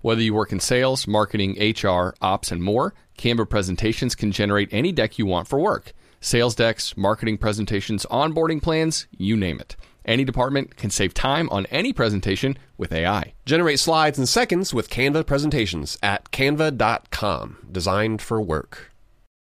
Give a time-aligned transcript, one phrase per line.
[0.00, 4.92] Whether you work in sales, marketing, HR, ops, and more, Canva presentations can generate any
[4.92, 5.92] deck you want for work.
[6.20, 9.76] Sales decks, marketing presentations, onboarding plans, you name it.
[10.04, 13.34] Any department can save time on any presentation with AI.
[13.44, 18.92] Generate slides in seconds with Canva presentations at canva.com, designed for work.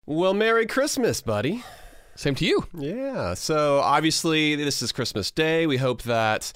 [0.07, 1.63] Well, Merry Christmas, buddy.
[2.15, 2.67] Same to you.
[2.75, 3.35] Yeah.
[3.35, 5.67] So obviously, this is Christmas Day.
[5.67, 6.53] We hope that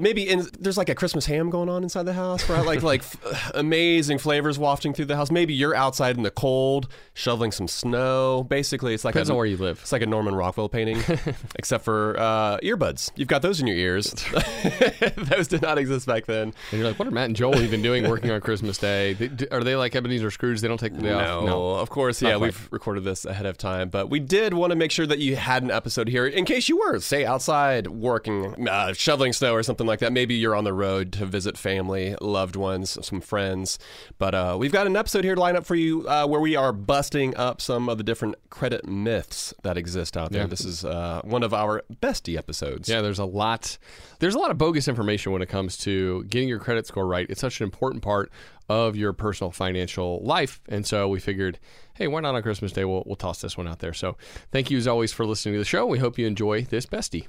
[0.00, 2.64] maybe in, there's like a Christmas ham going on inside the house, right?
[2.64, 5.30] Like like f- amazing flavors wafting through the house.
[5.30, 8.44] Maybe you're outside in the cold, shoveling some snow.
[8.44, 9.78] Basically, it's like Depends a, on where you live.
[9.82, 11.02] It's like a Norman Rockwell painting,
[11.56, 13.10] except for uh, earbuds.
[13.16, 14.12] You've got those in your ears.
[15.16, 16.52] those did not exist back then.
[16.70, 19.12] And you're like, what are Matt and Joel even doing working on Christmas Day?
[19.14, 20.60] They, do- are they like Ebenezer Scrooge?
[20.60, 21.44] They don't take the day off?
[21.44, 22.40] No, of course, yeah, quite.
[22.40, 25.36] we've recorded this ahead of time, but we did want to make sure that you
[25.36, 29.62] had an episode here in case you were, say, outside working, uh, shoveling snow or
[29.62, 30.12] something like that.
[30.12, 33.78] Maybe you're on the road to visit family, loved ones, some friends.
[34.18, 36.56] But uh, we've got an episode here to line up for you uh, where we
[36.56, 40.42] are busting up some of the different credit myths that exist out there.
[40.42, 40.46] Yeah.
[40.46, 42.88] This is uh, one of our bestie episodes.
[42.88, 43.76] Yeah, there's a lot.
[44.20, 47.26] There's a lot of bogus information when it comes to getting your credit score right.
[47.28, 48.30] It's such an important part
[48.68, 51.58] of your personal financial life, and so we figured,
[51.94, 52.84] hey, why not on Christmas Day?
[52.84, 53.92] We'll we'll toss this one out there.
[53.92, 54.16] So
[54.52, 55.86] thank you as always for listening to the show.
[55.86, 57.26] We hope you enjoy this bestie.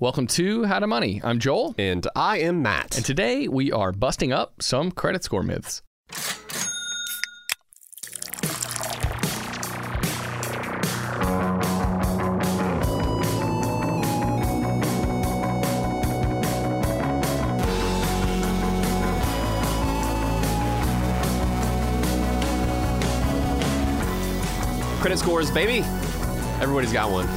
[0.00, 1.20] Welcome to How to Money.
[1.22, 2.96] I'm Joel, And I am Matt.
[2.96, 5.82] and today we are busting up some credit score myths.
[25.00, 25.80] credit scores, baby.
[26.62, 27.28] Everybody's got one.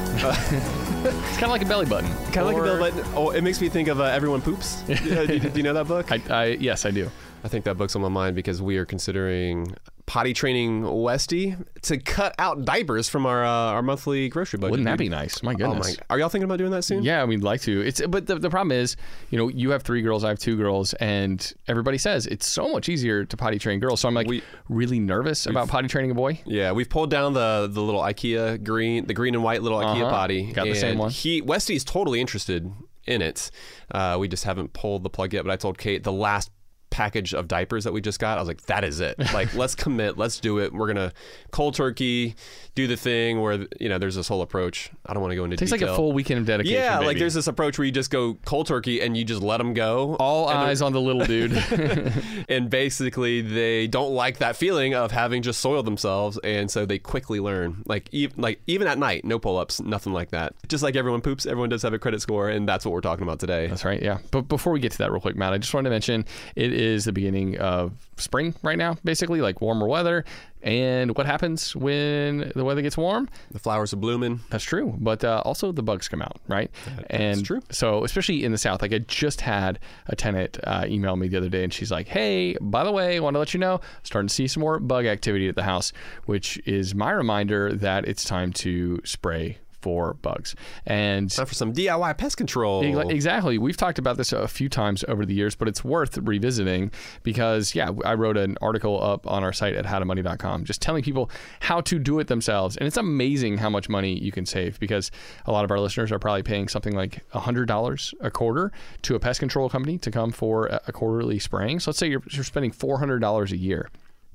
[1.04, 2.10] It's kind of like a belly button.
[2.32, 3.04] Kind of like a Or- bill button.
[3.16, 4.84] Oh, it makes me think of uh, Everyone Poops.
[4.88, 6.12] Yeah, do, you- do you know that book?
[6.12, 7.10] I, I yes, I do.
[7.44, 9.76] I think that book's on my mind because we are considering
[10.06, 14.72] potty training Westy to cut out diapers from our uh, our monthly grocery budget.
[14.72, 15.44] Wouldn't that be nice?
[15.44, 15.98] My Oh goodness.
[15.98, 16.04] my!
[16.10, 17.04] Are y'all thinking about doing that soon?
[17.04, 17.82] Yeah, we'd like to.
[17.82, 18.96] It's but the, the problem is,
[19.30, 22.70] you know, you have three girls, I have two girls, and everybody says it's so
[22.72, 24.02] much easier to potty train girls.
[24.02, 26.42] So I'm like We- really nervous about potty training a boy.
[26.46, 30.02] Yeah, we've pulled down the the little IKEA green, the green and white little IKEA
[30.02, 30.10] Uh-huh.
[30.10, 30.52] potty.
[30.52, 31.12] Got the same one.
[31.12, 32.72] He Westy's totally interested
[33.06, 33.52] in it.
[33.92, 35.46] Uh, we just haven't pulled the plug yet.
[35.46, 36.52] But I told Kate the last
[36.90, 39.16] package of diapers that we just got, I was like, that is it.
[39.34, 40.18] Like, let's commit.
[40.18, 40.74] Let's do it.
[40.74, 41.12] We're gonna
[41.52, 42.36] cold turkey,
[42.76, 44.90] do the thing where you know there's this whole approach.
[45.06, 45.90] I don't want to go into It takes detail.
[45.90, 46.82] like a full weekend of dedication.
[46.82, 49.58] Yeah, like there's this approach where you just go cold turkey and you just let
[49.58, 50.16] them go.
[50.20, 51.52] all eyes on the little dude.
[52.50, 56.98] and basically they don't like that feeling of having just soiled themselves and so they
[57.00, 60.96] quickly learn like even like even at night no pull-ups nothing like that just like
[60.96, 63.68] everyone poops everyone does have a credit score and that's what we're talking about today
[63.68, 64.02] That's right.
[64.02, 64.20] Yeah.
[64.32, 66.26] But before we get to that, real quick, Matt, I just wanted to mention
[66.56, 70.24] it is the beginning of spring right now, basically, like warmer weather.
[70.64, 73.30] And what happens when the weather gets warm?
[73.52, 76.70] the flowers are blooming That's true, but uh, also the bugs come out, right?
[77.10, 77.62] and true.
[77.72, 81.38] So, especially in the South, like I just had a tenant uh, email me the
[81.38, 83.82] other day, and she's like, "Hey, by the way, I want to let you know,
[84.04, 85.94] starting to see some more bug activity at the house,
[86.26, 89.58] which is my reminder that it's time to spray."
[89.88, 90.54] For bugs.
[90.86, 92.84] And Time for some DIY pest control.
[93.10, 93.58] Exactly.
[93.58, 96.92] We've talked about this a few times over the years, but it's worth revisiting
[97.24, 101.32] because, yeah, I wrote an article up on our site at howtomoney.com just telling people
[101.62, 102.76] how to do it themselves.
[102.76, 105.10] And it's amazing how much money you can save because
[105.46, 108.74] a lot of our listeners are probably paying something like $100 a quarter
[109.04, 111.80] to a pest control company to come for a quarterly spraying.
[111.80, 113.90] So let's say you're, you're spending $400 a year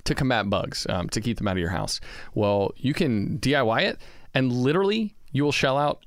[0.05, 2.01] to combat bugs, um, to keep them out of your house.
[2.35, 4.01] Well, you can DIY it,
[4.35, 6.05] and literally you will shell out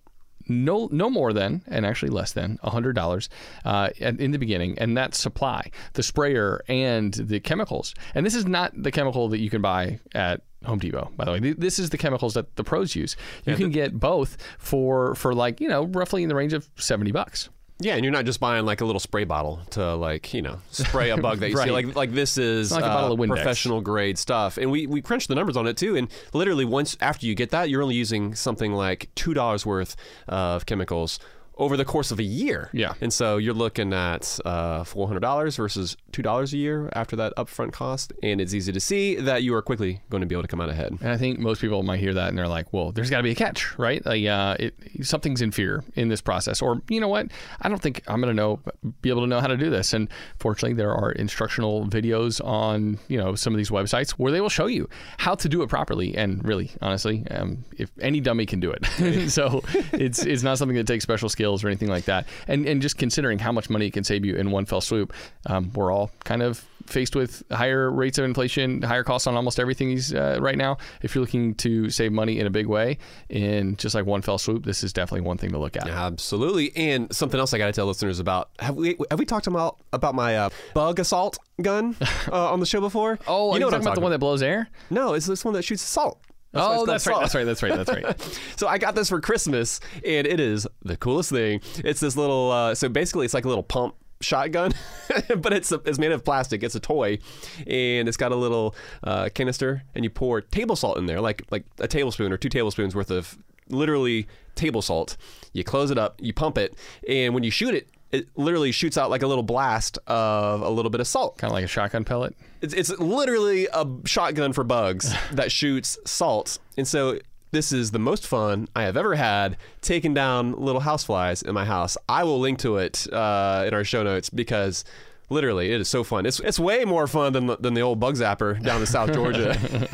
[0.48, 3.30] no no more than and actually less than $100
[3.66, 4.78] uh, in the beginning.
[4.78, 7.94] And that supply the sprayer and the chemicals.
[8.14, 11.32] And this is not the chemical that you can buy at Home Depot by the
[11.32, 11.40] way.
[11.40, 13.16] This is the chemicals that the pros use.
[13.46, 17.12] You can get both for for like you know roughly in the range of 70
[17.12, 17.50] bucks
[17.80, 20.60] Yeah, and you're not just buying like a little spray bottle to like you know
[20.72, 21.72] spray a bug that you see.
[21.72, 25.58] Like like this is like uh, professional grade stuff, and we we crunched the numbers
[25.58, 25.98] on it too.
[25.98, 29.98] And literally once after you get that, you're only using something like two dollars worth
[30.28, 31.20] of chemicals
[31.58, 32.70] over the course of a year.
[32.74, 32.94] Yeah.
[33.02, 37.16] and so you're looking at uh, four hundred dollars versus two dollars a year after
[37.18, 40.36] that upfront cost, and it's easy to see that you are quickly going to be
[40.36, 40.92] able to come out ahead.
[41.02, 43.24] And I think most people might hear that and they're like, "Well, there's got to
[43.24, 44.06] be a catch, right?
[44.06, 47.28] Like, uh, it, something's in fear in this process." Or, you know what?
[47.62, 48.60] I don't think I'm going to know,
[49.02, 49.94] be able to know how to do this.
[49.94, 50.10] And
[50.40, 54.50] fortunately, there are instructional videos on, you know, some of these websites where they will
[54.50, 56.16] show you how to do it properly.
[56.18, 59.64] And really, honestly, um, if any dummy can do it, so
[59.94, 62.28] it's it's not something that takes special skills or anything like that.
[62.48, 65.14] And and just considering how much money it can save you in one fell swoop,
[65.46, 69.60] um, we're all kind of faced with higher rates of inflation, higher costs on almost
[69.60, 70.78] everything these, uh, right now.
[71.02, 72.98] If you're looking to save money in a big way,
[73.30, 75.88] in just like one fell swoop, this is definitely one thing to look at.
[75.88, 78.50] Absolutely, and something else I got to tell listeners about.
[78.60, 81.96] Have we have we talked about about my uh, bug assault gun
[82.32, 83.20] uh, on the show before?
[83.28, 84.70] Oh, you know what I'm talking about the one that blows air?
[84.90, 86.20] No, it's this one that shoots salt.
[86.56, 87.46] Why oh, that's right, that's right.
[87.46, 87.76] That's right.
[87.76, 88.40] That's right.
[88.58, 91.62] So I got this for Christmas, and it is the coolest thing.
[91.78, 92.52] It's this little.
[92.52, 94.74] Uh, so basically, it's like a little pump shotgun,
[95.38, 96.64] but it's a, it's made of plastic.
[96.64, 97.20] It's a toy,
[97.68, 101.44] and it's got a little uh, canister, and you pour table salt in there, like
[101.52, 103.38] like a tablespoon or two tablespoons worth of
[103.70, 105.18] literally table salt.
[105.54, 106.76] You close it up, you pump it,
[107.08, 107.90] and when you shoot it.
[108.16, 111.38] It literally shoots out like a little blast of a little bit of salt.
[111.38, 112.36] kind of like a shotgun pellet.
[112.62, 116.60] It's, it's literally a shotgun for bugs that shoots salt.
[116.78, 117.20] And so
[117.52, 121.66] this is the most fun I have ever had taking down little houseflies in my
[121.66, 121.98] house.
[122.08, 124.84] I will link to it uh, in our show notes because
[125.30, 126.26] literally it is so fun.
[126.26, 129.14] It's, it's way more fun than the, than the old bug zapper down in South
[129.14, 129.54] Georgia,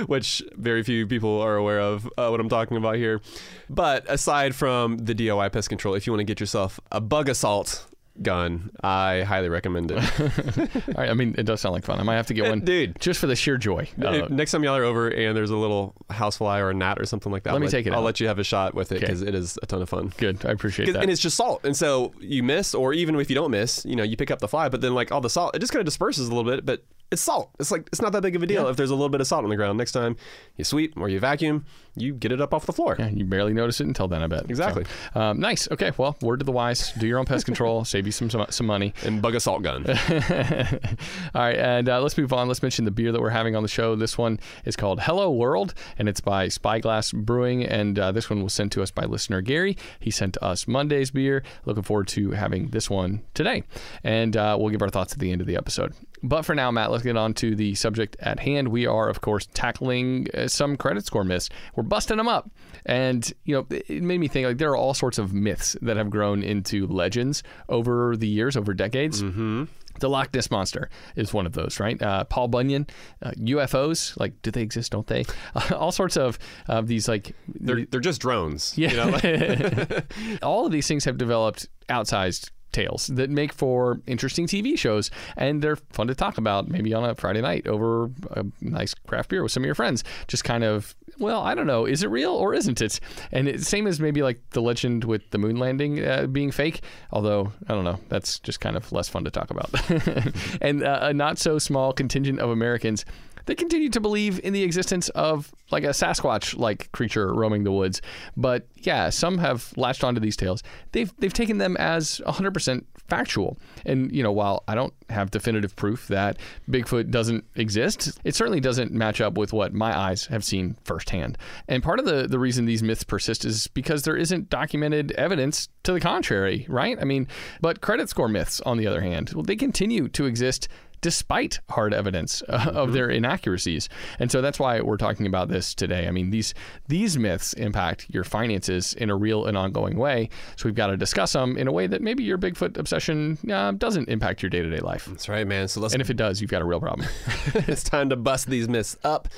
[0.06, 3.20] which very few people are aware of uh, what I'm talking about here.
[3.68, 7.28] But aside from the DIY pest control, if you want to get yourself a bug
[7.28, 7.86] assault
[8.20, 9.98] gun, I highly recommend it.
[10.88, 11.98] All right, I mean, it does sound like fun.
[11.98, 13.00] I might have to get Uh, one, dude.
[13.00, 13.88] just for the sheer joy.
[14.02, 17.06] Uh, Next time y'all are over and there's a little housefly or a gnat or
[17.06, 18.04] something like that, Let me I'll take it I'll out.
[18.04, 20.12] let you have a shot with it because it is a ton of fun.
[20.18, 21.02] good, I appreciate that.
[21.02, 23.96] And it's just salt, and so you miss, or even if you don't miss, you
[23.96, 25.80] know, you pick up the fly, but then like all the salt, it just kind
[25.80, 27.50] of disperses a little bit, but it's salt.
[27.60, 29.26] It's like it's not that big of a deal if there's a little bit of
[29.26, 29.76] salt on the ground.
[29.76, 30.16] Next time
[30.56, 32.96] you sweep or you vacuum, you get it up off the floor.
[32.98, 34.48] Yeah, you barely notice it until then, I bet.
[34.48, 34.84] Exactly.
[35.12, 35.68] So, um, nice.
[35.70, 35.92] Okay.
[35.96, 38.66] Well, word to the wise: do your own pest control, save you some some, some
[38.66, 38.94] money.
[39.04, 39.84] And bug assault gun.
[39.88, 42.48] All right, and uh, let's move on.
[42.48, 43.94] Let's mention the beer that we're having on the show.
[43.94, 47.64] This one is called Hello World, and it's by Spyglass Brewing.
[47.64, 49.76] And uh, this one was sent to us by listener Gary.
[50.00, 51.42] He sent us Monday's beer.
[51.66, 53.64] Looking forward to having this one today,
[54.02, 55.94] and uh, we'll give our thoughts at the end of the episode.
[56.24, 58.68] But for now, Matt, let's get on to the subject at hand.
[58.68, 61.50] We are, of course, tackling uh, some credit score myths.
[61.74, 62.50] We're busting them up,
[62.86, 65.96] and you know, it made me think like there are all sorts of myths that
[65.96, 69.22] have grown into legends over the years, over decades.
[69.22, 69.64] Mm-hmm.
[70.00, 72.00] The Loch Ness monster is one of those, right?
[72.00, 72.86] Uh, Paul Bunyan,
[73.20, 74.90] uh, UFOs, like, do they exist?
[74.92, 75.24] Don't they?
[75.74, 78.76] all sorts of of these, like, they're they're just drones.
[78.76, 78.90] yeah.
[78.90, 80.00] You know?
[80.42, 85.62] all of these things have developed outsized tales that make for interesting TV shows, and
[85.62, 89.42] they're fun to talk about maybe on a Friday night over a nice craft beer
[89.42, 90.04] with some of your friends.
[90.28, 93.00] Just kind of, well, I don't know, is it real or isn't it?
[93.30, 96.82] And it, same as maybe like the legend with the moon landing uh, being fake,
[97.12, 99.70] although I don't know, that's just kind of less fun to talk about.
[100.60, 103.04] and uh, a not so small contingent of Americans
[103.46, 107.72] they continue to believe in the existence of like a Sasquatch like creature roaming the
[107.72, 108.00] woods.
[108.36, 110.62] But yeah, some have latched onto these tales.
[110.92, 113.58] They've they've taken them as 100% factual.
[113.84, 116.38] And you know, while I don't have definitive proof that
[116.70, 121.36] Bigfoot doesn't exist, it certainly doesn't match up with what my eyes have seen firsthand.
[121.68, 125.68] And part of the the reason these myths persist is because there isn't documented evidence
[125.82, 126.98] to the contrary, right?
[127.00, 127.28] I mean,
[127.60, 130.68] but credit score myths on the other hand, well, they continue to exist
[131.02, 133.88] despite hard evidence uh, of their inaccuracies.
[134.18, 136.08] And so that's why we're talking about this today.
[136.08, 136.54] I mean, these
[136.88, 140.30] these myths impact your finances in a real and ongoing way.
[140.56, 143.72] So we've got to discuss them in a way that maybe your Bigfoot obsession uh,
[143.72, 145.04] doesn't impact your day to day life.
[145.04, 145.68] That's right, man.
[145.68, 147.06] So let's And if it does, you've got a real problem.
[147.54, 149.28] it's time to bust these myths up.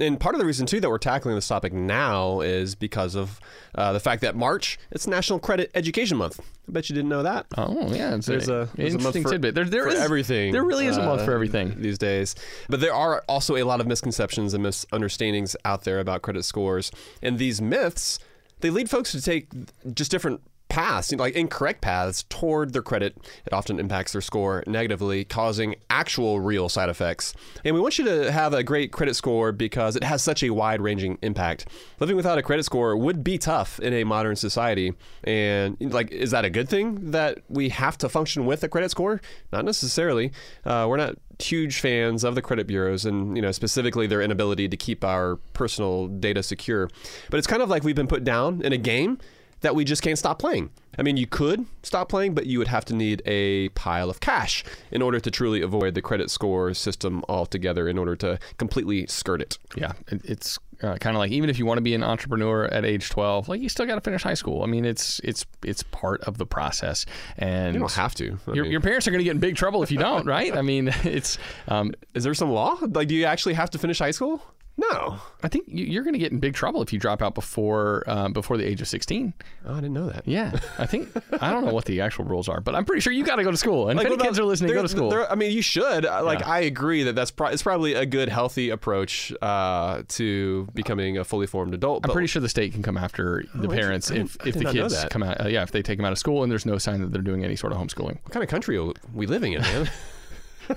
[0.00, 3.40] And part of the reason too that we're tackling this topic now is because of
[3.74, 6.40] uh, the fact that March it's National Credit Education Month.
[6.68, 7.46] I bet you didn't know that.
[7.56, 9.54] Oh yeah, it's There's a, there's a month interesting for, tidbit.
[9.54, 10.52] There, there is- everything.
[10.52, 11.80] There really is a month uh, for everything.
[11.80, 12.34] these days.
[12.68, 16.90] But there are also a lot of misconceptions and misunderstandings out there about credit scores,
[17.22, 18.18] and these myths
[18.60, 19.48] they lead folks to take
[19.94, 23.16] just different paths, like incorrect paths toward their credit.
[23.46, 27.34] It often impacts their score negatively, causing actual real side effects.
[27.64, 30.50] And we want you to have a great credit score because it has such a
[30.50, 31.66] wide ranging impact.
[32.00, 34.92] Living without a credit score would be tough in a modern society.
[35.24, 38.90] And like, is that a good thing that we have to function with a credit
[38.90, 39.20] score?
[39.52, 40.32] Not necessarily.
[40.64, 44.68] Uh, we're not huge fans of the credit bureaus and you know specifically their inability
[44.68, 46.90] to keep our personal data secure
[47.30, 49.18] but it's kind of like we've been put down in a game
[49.60, 50.70] that we just can't stop playing.
[50.98, 54.18] I mean, you could stop playing, but you would have to need a pile of
[54.18, 59.06] cash in order to truly avoid the credit score system altogether in order to completely
[59.06, 59.58] skirt it.
[59.76, 62.84] Yeah, it's uh, kind of like even if you want to be an entrepreneur at
[62.84, 64.62] age 12, like you still got to finish high school.
[64.62, 68.38] I mean, it's it's it's part of the process, and You don't have to.
[68.52, 70.56] Your, your parents are going to get in big trouble if you don't, right?
[70.56, 71.38] I mean, it's
[71.68, 72.76] um, is there some law?
[72.80, 74.42] Like, do you actually have to finish high school?
[74.78, 75.18] No.
[75.42, 78.04] I think you- you're going to get in big trouble if you drop out before
[78.06, 79.34] um, before the age of 16.
[79.66, 80.26] Oh, I didn't know that.
[80.26, 81.08] Yeah, I think
[81.42, 83.42] I don't know what the actual rules are, but I'm pretty sure you got to
[83.44, 83.88] go to school.
[83.88, 85.12] And Like, if any kids are listening, go to school.
[85.28, 86.06] I mean, you should.
[86.06, 86.48] Uh, Like, Yeah.
[86.50, 91.24] I agree that that's pro- it's probably a good, healthy approach uh, to becoming a
[91.24, 92.04] fully formed adult.
[92.06, 95.04] I'm pretty sure the state can come after the Oh, parents if, if the kids
[95.10, 95.44] come out.
[95.44, 97.20] Uh, yeah, if they take them out of school and there's no sign that they're
[97.22, 98.18] doing any sort of homeschooling.
[98.22, 99.90] what kind of country are we living in, man?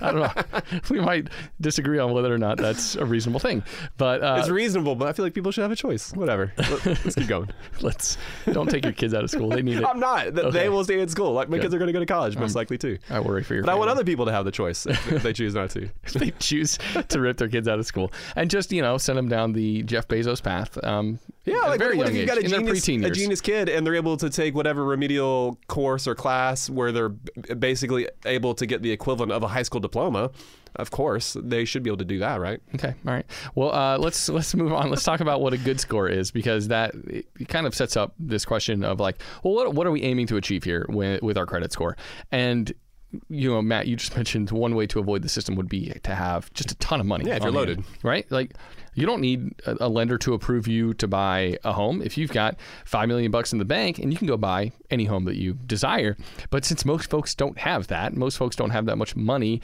[0.01, 0.79] I don't know.
[0.89, 1.27] we might
[1.59, 3.63] disagree on whether or not that's a reasonable thing,
[3.97, 6.11] but uh, it's reasonable, but I feel like people should have a choice.
[6.13, 6.53] Whatever.
[6.57, 7.49] Let- Let's keep going.
[7.81, 8.17] let's
[8.51, 9.49] don't take your kids out of school.
[9.49, 9.85] They need it.
[9.85, 10.27] I'm not.
[10.27, 10.49] Okay.
[10.51, 11.33] They will stay in school.
[11.33, 11.63] Like my Good.
[11.63, 12.97] kids are going to go to college, most likely too.
[13.09, 13.63] I worry for your.
[13.63, 15.89] But I want other people to have the choice if they choose not to.
[16.15, 16.77] they choose
[17.09, 19.83] to rip their kids out of school and just you know send them down the
[19.83, 20.77] Jeff Bezos path.
[20.83, 23.67] Um, Yeah, like very what young if you've age, got a genius, a genius kid
[23.69, 28.65] and they're able to take whatever remedial course or class where they're basically able to
[28.65, 30.31] get the equivalent of a high school diploma?
[30.77, 32.61] Of course, they should be able to do that, right?
[32.75, 33.25] Okay, all right.
[33.55, 34.89] Well, uh, let's let's move on.
[34.89, 36.93] Let's talk about what a good score is because that
[37.49, 40.37] kind of sets up this question of like, well, what what are we aiming to
[40.37, 41.97] achieve here with, with our credit score?
[42.31, 42.71] And
[43.29, 46.15] you know, Matt, you just mentioned one way to avoid the system would be to
[46.15, 47.25] have just a ton of money.
[47.25, 47.83] Yeah, if you're loaded.
[48.03, 48.29] right?
[48.31, 48.53] Like,
[48.93, 52.31] you don't need a, a lender to approve you to buy a home if you've
[52.31, 55.37] got five million bucks in the bank and you can go buy any home that
[55.37, 56.17] you desire.
[56.49, 59.61] But since most folks don't have that, most folks don't have that much money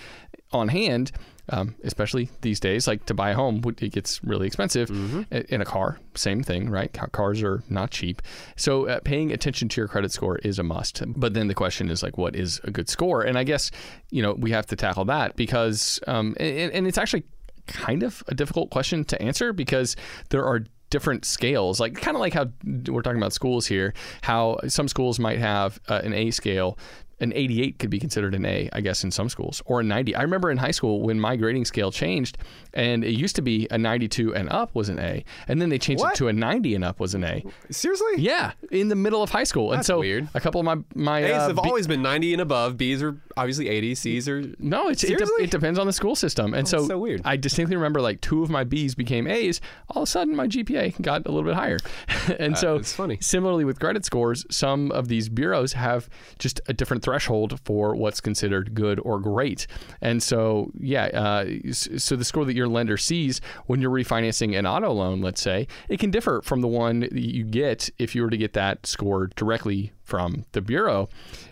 [0.52, 1.12] on hand.
[1.50, 4.90] Um, especially these days, like to buy a home, it gets really expensive.
[5.32, 6.92] A- In a car, same thing, right?
[7.14, 8.22] Cars are not cheap.
[8.58, 11.02] So uh, paying attention to your credit score is a must.
[11.08, 13.22] But then the question is like, what is a good score?
[13.22, 13.72] And I guess
[14.12, 17.24] you know we have to tackle that because, um, and, and it's actually
[17.68, 19.96] kind of a difficult question to answer because
[20.30, 22.46] there are different scales like kind of like how
[22.88, 26.78] we're talking about schools here how some schools might have uh, an a scale
[27.20, 30.16] an 88 could be considered an A, I guess, in some schools, or a 90.
[30.16, 32.38] I remember in high school when my grading scale changed,
[32.74, 35.80] and it used to be a 92 and up was an A, and then they
[35.80, 36.14] changed What?
[36.14, 37.44] it to a 90 and up was an A.
[37.72, 38.14] Seriously?
[38.18, 40.28] Yeah, in the middle of high school, and so weird.
[40.34, 42.78] a couple of my my A's uh, have B- always been 90 and above.
[42.78, 43.96] B's are obviously 80.
[43.96, 44.44] C's are.
[44.60, 46.54] No, it's, it, de- it depends on the school system.
[46.54, 47.22] And so, so weird.
[47.26, 49.60] I distinctly remember like two of my B's became A's.
[49.90, 51.78] All of a sudden, my GPA got a little bit higher.
[52.40, 53.18] and so, it's funny.
[53.22, 56.10] similarly with credit scores, some of these bureaus have
[56.40, 59.66] just a different threshold for what's considered good or great.
[60.02, 64.68] And so, yeah, uh, so the score that your lender sees when you're refinancing an
[64.68, 68.30] auto loan, let's say, it can differ from the one you get if you were
[68.30, 71.10] to get that score directly from the bureau.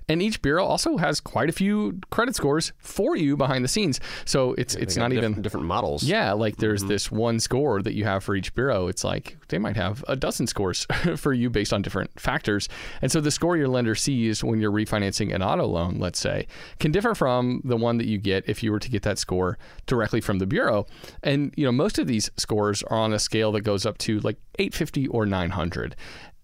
[0.07, 3.99] And each bureau also has quite a few credit scores for you behind the scenes.
[4.23, 6.03] So it's it's not even different models.
[6.03, 6.89] yeah, like there's Mm-hmm.
[6.89, 8.87] this one score that you have for each bureau.
[8.87, 10.85] It's like they might have a dozen scores
[11.17, 12.69] for you based on different factors.
[13.01, 16.47] And so the score your lender sees when you're refinancing an auto loan, let's say,
[16.79, 19.57] can differ from the one that you get if you were to get that score
[19.87, 20.85] directly from the bureau.
[21.23, 24.19] And you know, most of these scores are on a scale that goes up to
[24.19, 25.95] like 850 or 900.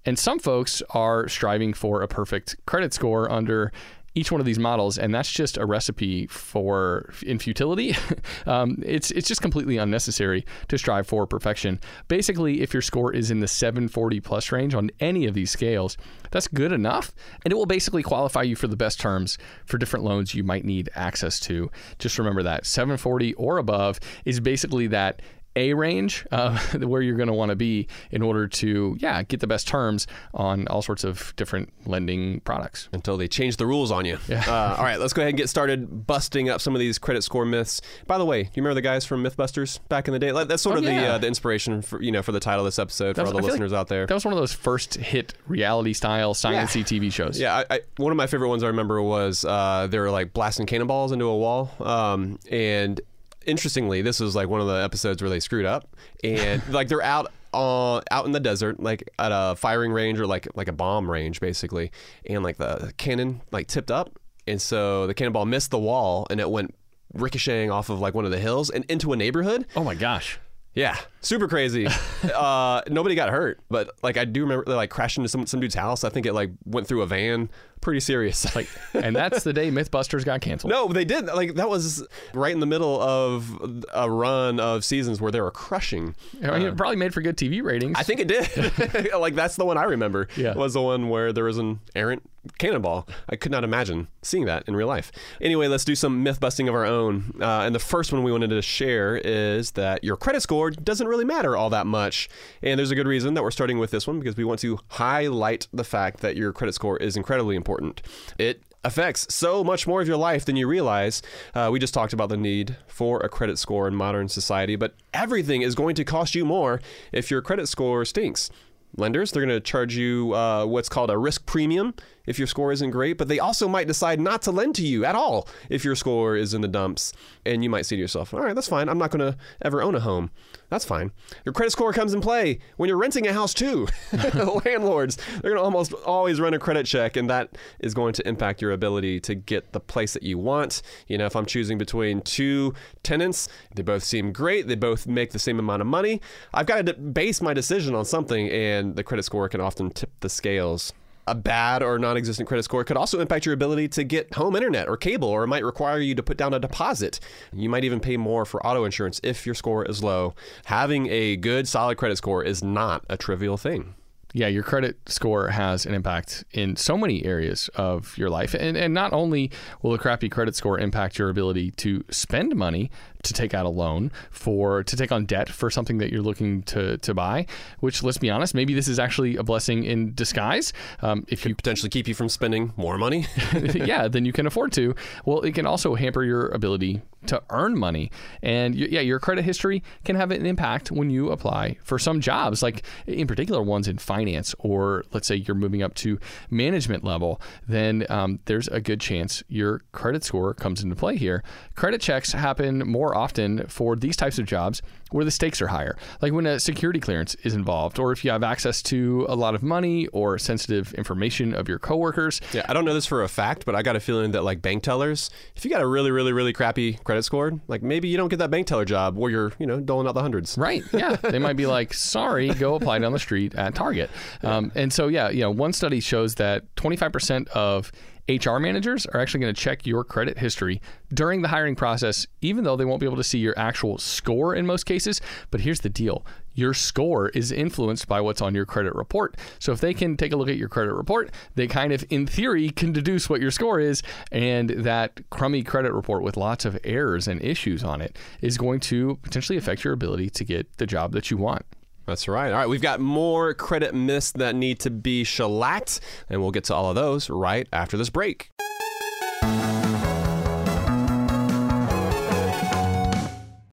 [0.06, 3.72] And some folks are striving for a perfect credit score under
[4.14, 7.96] each one of these models, and that's just a recipe for in futility.
[8.46, 11.80] um, it's it's just completely unnecessary to strive for perfection.
[12.08, 15.98] Basically, if your score is in the 740 plus range on any of these scales,
[16.30, 17.14] that's good enough,
[17.46, 20.66] and it will basically qualify you for the best terms for different loans you might
[20.66, 21.72] need access to.
[21.98, 25.22] Just remember that 740 or above is basically that
[25.56, 29.40] a range uh, where you're going to want to be in order to, yeah, get
[29.40, 32.90] the best terms on all sorts of different lending products.
[32.94, 34.18] Until they change the rules on you.
[34.28, 34.44] Yeah.
[34.48, 37.24] Uh, all right, let's go ahead and get started busting up some of these credit
[37.24, 37.82] score myths.
[38.08, 40.32] By the way, do you remember the guys from MythBusters back in the day?
[40.32, 41.02] That's sort oh, of yeah.
[41.02, 43.32] the uh, the inspiration for you know for the title of this episode for all
[43.32, 44.06] the listeners like out there.
[44.06, 47.00] That was one of those first hit reality style sciencey yeah.
[47.00, 47.40] TV shows.
[47.40, 50.34] Yeah, I, I, one of my favorite ones I remember was uh, they were like
[50.34, 53.02] blasting cannonballs into a wall, um, and
[53.46, 57.02] interestingly, this was like one of the episodes where they screwed up, and like they're
[57.02, 60.74] out uh, out in the desert, like at a firing range or like like a
[60.74, 61.92] bomb range, basically,
[62.26, 66.40] and like the cannon like tipped up, and so the cannonball missed the wall and
[66.40, 66.76] it went
[67.14, 69.66] ricocheting off of like one of the hills and into a neighborhood.
[69.76, 70.40] Oh my gosh!
[70.74, 71.88] Yeah, super crazy.
[72.36, 75.60] uh, nobody got hurt, but like I do remember they like crashed into some some
[75.60, 76.04] dude's house.
[76.04, 77.50] I think it like went through a van.
[77.82, 78.46] Pretty serious.
[78.56, 80.72] Like, and that's the day MythBusters got canceled.
[80.72, 81.26] No, they did.
[81.26, 85.52] Like that was right in the middle of a run of seasons where they were
[85.52, 86.16] crushing.
[86.44, 87.98] I mean, uh, it probably made for good TV ratings.
[87.98, 89.14] I think it did.
[89.20, 90.28] like that's the one I remember.
[90.38, 93.08] Yeah, was the one where there was an errant cannonball.
[93.30, 95.12] I could not imagine seeing that in real life.
[95.40, 97.34] Anyway, let's do some myth busting of our own.
[97.40, 101.08] Uh, and the first one we wanted to share is that your credit score doesn't
[101.08, 102.30] really matter all that much.
[102.62, 104.80] And there's a good reason that we're starting with this one because we want to
[104.90, 108.02] highlight the fact that your credit score is incredibly important.
[108.38, 111.22] It affects so much more of your life than you realize.
[111.54, 114.96] Uh, we just talked about the need for a credit score in modern society, but
[115.14, 116.82] everything is going to cost you more
[117.12, 118.50] if your credit score stinks
[118.98, 119.32] lenders.
[119.32, 121.94] They're going to charge you uh, what's called a risk premium
[122.26, 125.06] if your score isn't great, but they also might decide not to lend to you
[125.06, 127.14] at all if your score is in the dumps.
[127.46, 128.90] And you might say to yourself, all right, that's fine.
[128.90, 130.32] I'm not going to ever own a home.
[130.70, 131.12] That's fine.
[131.44, 133.88] Your credit score comes in play when you're renting a house too.
[134.66, 138.28] Landlords, they're going to almost always run a credit check, and that is going to
[138.28, 140.82] impact your ability to get the place that you want.
[141.08, 142.74] You know, if I'm choosing between two
[143.04, 146.22] tenants, they both seem great, they both make the same amount of money,
[146.54, 150.12] I've got to base my decision on something, and the credit score can often tip
[150.22, 150.94] the scales
[151.32, 154.54] a bad or non existent credit score could also impact your ability to get home
[154.54, 157.22] internet or cable, or it might require you to put down a deposit.
[157.54, 160.36] You might even pay more for auto insurance if your score is low.
[160.66, 163.96] Having a good, solid credit score is not a trivial thing
[164.34, 168.54] yeah, your credit score has an impact in so many areas of your life.
[168.54, 172.92] And, and not only will a crappy credit score impact your ability to spend money
[173.24, 176.64] to take out a loan for to take on debt for something that you're looking
[176.64, 177.46] to, to buy,
[177.80, 180.74] which let's be honest, maybe this is actually a blessing in disguise.
[181.02, 183.26] Um, if you potentially keep you from spending more money,
[183.74, 184.96] yeah, than you can afford to.
[185.26, 188.12] Well, it can also hamper your ability to earn money.
[188.42, 192.64] And yeah, your credit history can have an impact when you apply for some jobs,
[192.64, 197.40] like in particular ones in finance, or let's say you're moving up to management level,
[197.68, 201.44] then um, there's a good chance your credit score comes into play here.
[201.76, 205.98] Credit checks happen more often for these types of jobs where the stakes are higher,
[206.22, 209.56] like when a security clearance is involved, or if you have access to a lot
[209.56, 212.40] of money or sensitive information of your coworkers.
[212.54, 214.62] Yeah, I don't know this for a fact, but I got a feeling that like
[214.62, 218.18] bank tellers, if you got a really, really, really crappy credit score, like maybe you
[218.18, 220.58] don't get that bank teller job where you're, you know, doling out the hundreds.
[220.58, 220.84] Right.
[220.94, 221.16] Yeah.
[221.22, 224.10] they might be like, sorry, go apply down the street at Target.
[224.44, 227.92] Um, and so, yeah, you know, one study shows that 25% of
[228.30, 230.82] HR managers are actually going to check your credit history
[231.14, 234.56] during the hiring process, even though they won't be able to see your actual score
[234.56, 235.22] in most cases.
[235.50, 239.38] But here's the deal your score is influenced by what's on your credit report.
[239.60, 242.28] So if they can take a look at your credit report, they kind of, in
[242.28, 244.04] theory, can deduce what your score is.
[244.32, 248.82] And that crummy credit report with lots of errors and issues on it is going
[248.82, 251.66] to potentially affect your ability to get the job that you want.
[252.12, 252.52] That's right.
[252.52, 256.66] All right, we've got more credit myths that need to be shellacked, and we'll get
[256.66, 258.52] to all of those right after this break.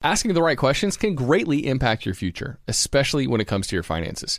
[0.05, 3.83] Asking the right questions can greatly impact your future, especially when it comes to your
[3.83, 4.39] finances.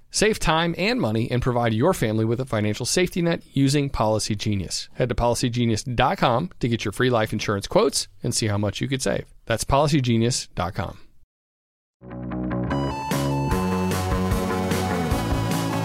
[0.13, 4.35] Save time and money and provide your family with a financial safety net using Policy
[4.35, 4.89] Genius.
[4.93, 8.89] Head to policygenius.com to get your free life insurance quotes and see how much you
[8.89, 9.25] could save.
[9.45, 10.97] That's policygenius.com.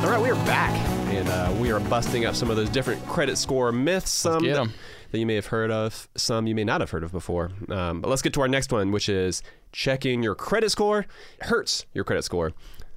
[0.05, 0.73] All right, we are back,
[1.09, 4.11] and uh, we are busting up some of those different credit score myths.
[4.11, 4.69] Some that,
[5.13, 7.53] that you may have heard of, some you may not have heard of before.
[7.69, 11.07] Um, but let's get to our next one, which is checking your credit score
[11.43, 12.53] hurts your credit score.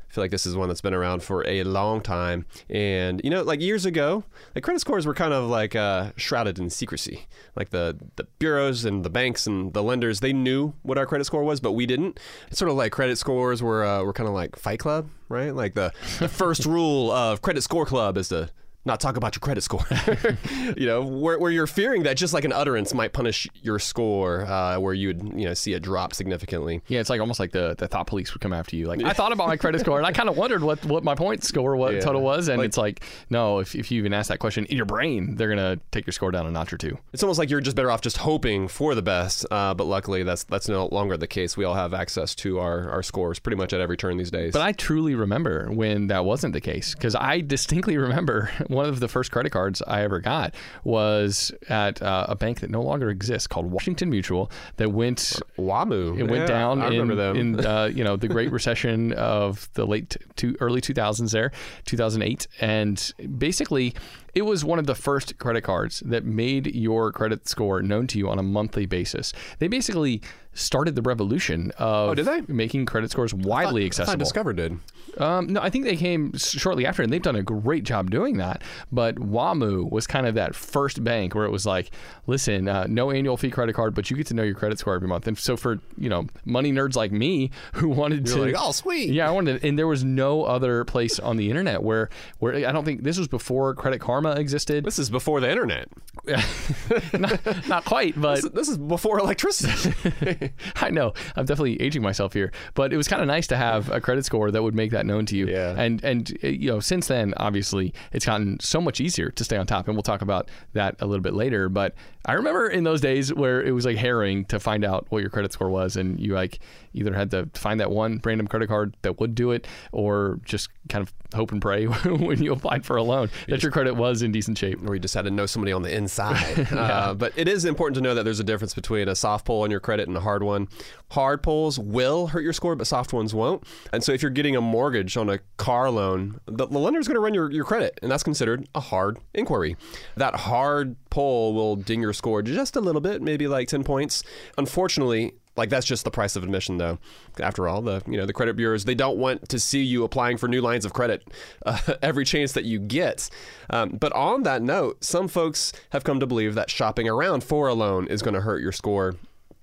[0.10, 2.48] I feel like this is one that's been around for a long time.
[2.67, 4.24] And, you know, like years ago,
[4.56, 7.28] like credit scores were kind of like uh, shrouded in secrecy.
[7.56, 11.26] Like the, the bureaus and the banks and the lenders, they knew what our credit
[11.26, 12.19] score was, but we didn't.
[12.48, 15.54] It's sort of like credit scores were, uh, were kind of like Fight Club, right?
[15.54, 18.50] Like the, the first rule of Credit Score Club is to
[18.85, 19.85] not talk about your credit score.
[20.77, 24.45] you know, where, where you're fearing that just like an utterance might punish your score,
[24.45, 26.81] uh, where you would, you know, see it drop significantly.
[26.87, 28.87] Yeah, it's like almost like the, the thought police would come after you.
[28.87, 31.15] Like, I thought about my credit score and I kind of wondered what, what my
[31.15, 31.99] point score what Yeah.
[31.99, 32.47] total was.
[32.47, 35.35] And Like- it's like, no, if, if you even ask that question in your brain,
[35.35, 36.97] they're going to take your score down a notch or two.
[37.13, 39.45] It's almost like you're just better off just hoping for the best.
[39.51, 41.57] Uh, but luckily, that's that's no longer the case.
[41.57, 44.53] We all have access to our, our scores pretty much at every turn these days.
[44.53, 48.99] But I truly remember when that wasn't the case because I distinctly remember one of
[48.99, 53.10] the first credit cards I ever got was at uh, a bank that no longer
[53.10, 56.17] exists called Washington Mutual that went WAMU.
[56.17, 59.86] it went Yeah, down I in, in uh, you know the Great Recession of the
[59.86, 61.51] late to early 2000s there
[61.86, 63.95] 2008 and basically
[64.39, 68.17] it was one of the first credit cards that made your credit score known to
[68.17, 70.21] you on a monthly basis they basically
[70.54, 72.41] started the revolution of Oh, did they?
[72.52, 74.80] making credit scores widely I accessible thought Discover did.
[75.17, 78.38] um, no, I think they came shortly after, and they've done a great job doing
[78.38, 78.62] that.
[78.91, 81.91] But WAMU was kind of that first bank where it was like,
[82.28, 84.95] listen, uh, no annual fee credit card, but you get to know your credit score
[84.95, 85.28] every month.
[85.28, 88.71] And so for you know money nerds like me who wanted You're to, like, oh,
[88.71, 89.12] sweet.
[89.12, 92.56] yeah, I wanted, to, and there was no other place on the internet where where
[92.67, 94.83] I don't think this was before Credit Karma existed.
[94.83, 95.87] This is before the internet.
[97.13, 100.53] not, not quite, but This, this is before electricity.
[100.75, 101.13] I know.
[101.35, 104.25] I'm definitely aging myself here, but it was kind of nice to have a credit
[104.25, 105.47] score that would make that known to you.
[105.47, 105.75] Yeah.
[105.77, 109.57] And and uh, you know, since then, obviously, it's gotten so much easier to stay
[109.57, 111.69] on top, and we'll talk about that a little bit later.
[111.69, 111.95] But
[112.29, 115.31] I remember in those days where it was like harrowing to find out what your
[115.31, 116.59] credit score was, and you like
[116.93, 120.69] either had to find that one random credit card that would do it, or just
[120.89, 124.21] kind of hope and pray when you applied for a loan that your credit was
[124.21, 124.79] in decent shape.
[124.87, 126.67] or you just had to know somebody on the inside.
[126.71, 129.63] uh, but it is important to know that there's a difference between a soft pull
[129.63, 130.67] on your credit and a hard one.
[131.11, 133.63] Hard pulls will hurt your score, but soft ones won't.
[133.91, 137.15] And so if you're getting a mortgage on a car loan, the, the lender's going
[137.15, 139.75] to run your, your credit, and that's considered a hard inquiry.
[140.15, 144.23] That hard pull will ding your score just a little bit, maybe like 10 points.
[144.58, 146.99] Unfortunately, Like that's just the price of admission, though.
[147.41, 150.38] After all, the you know the credit bureaus they don't want to see you applying
[150.38, 151.27] for new lines of credit
[151.65, 153.29] uh, every chance that you get.
[153.69, 157.67] Um, but on that note, some folks have come to believe that shopping around for
[157.67, 159.15] a loan is going to hurt your score,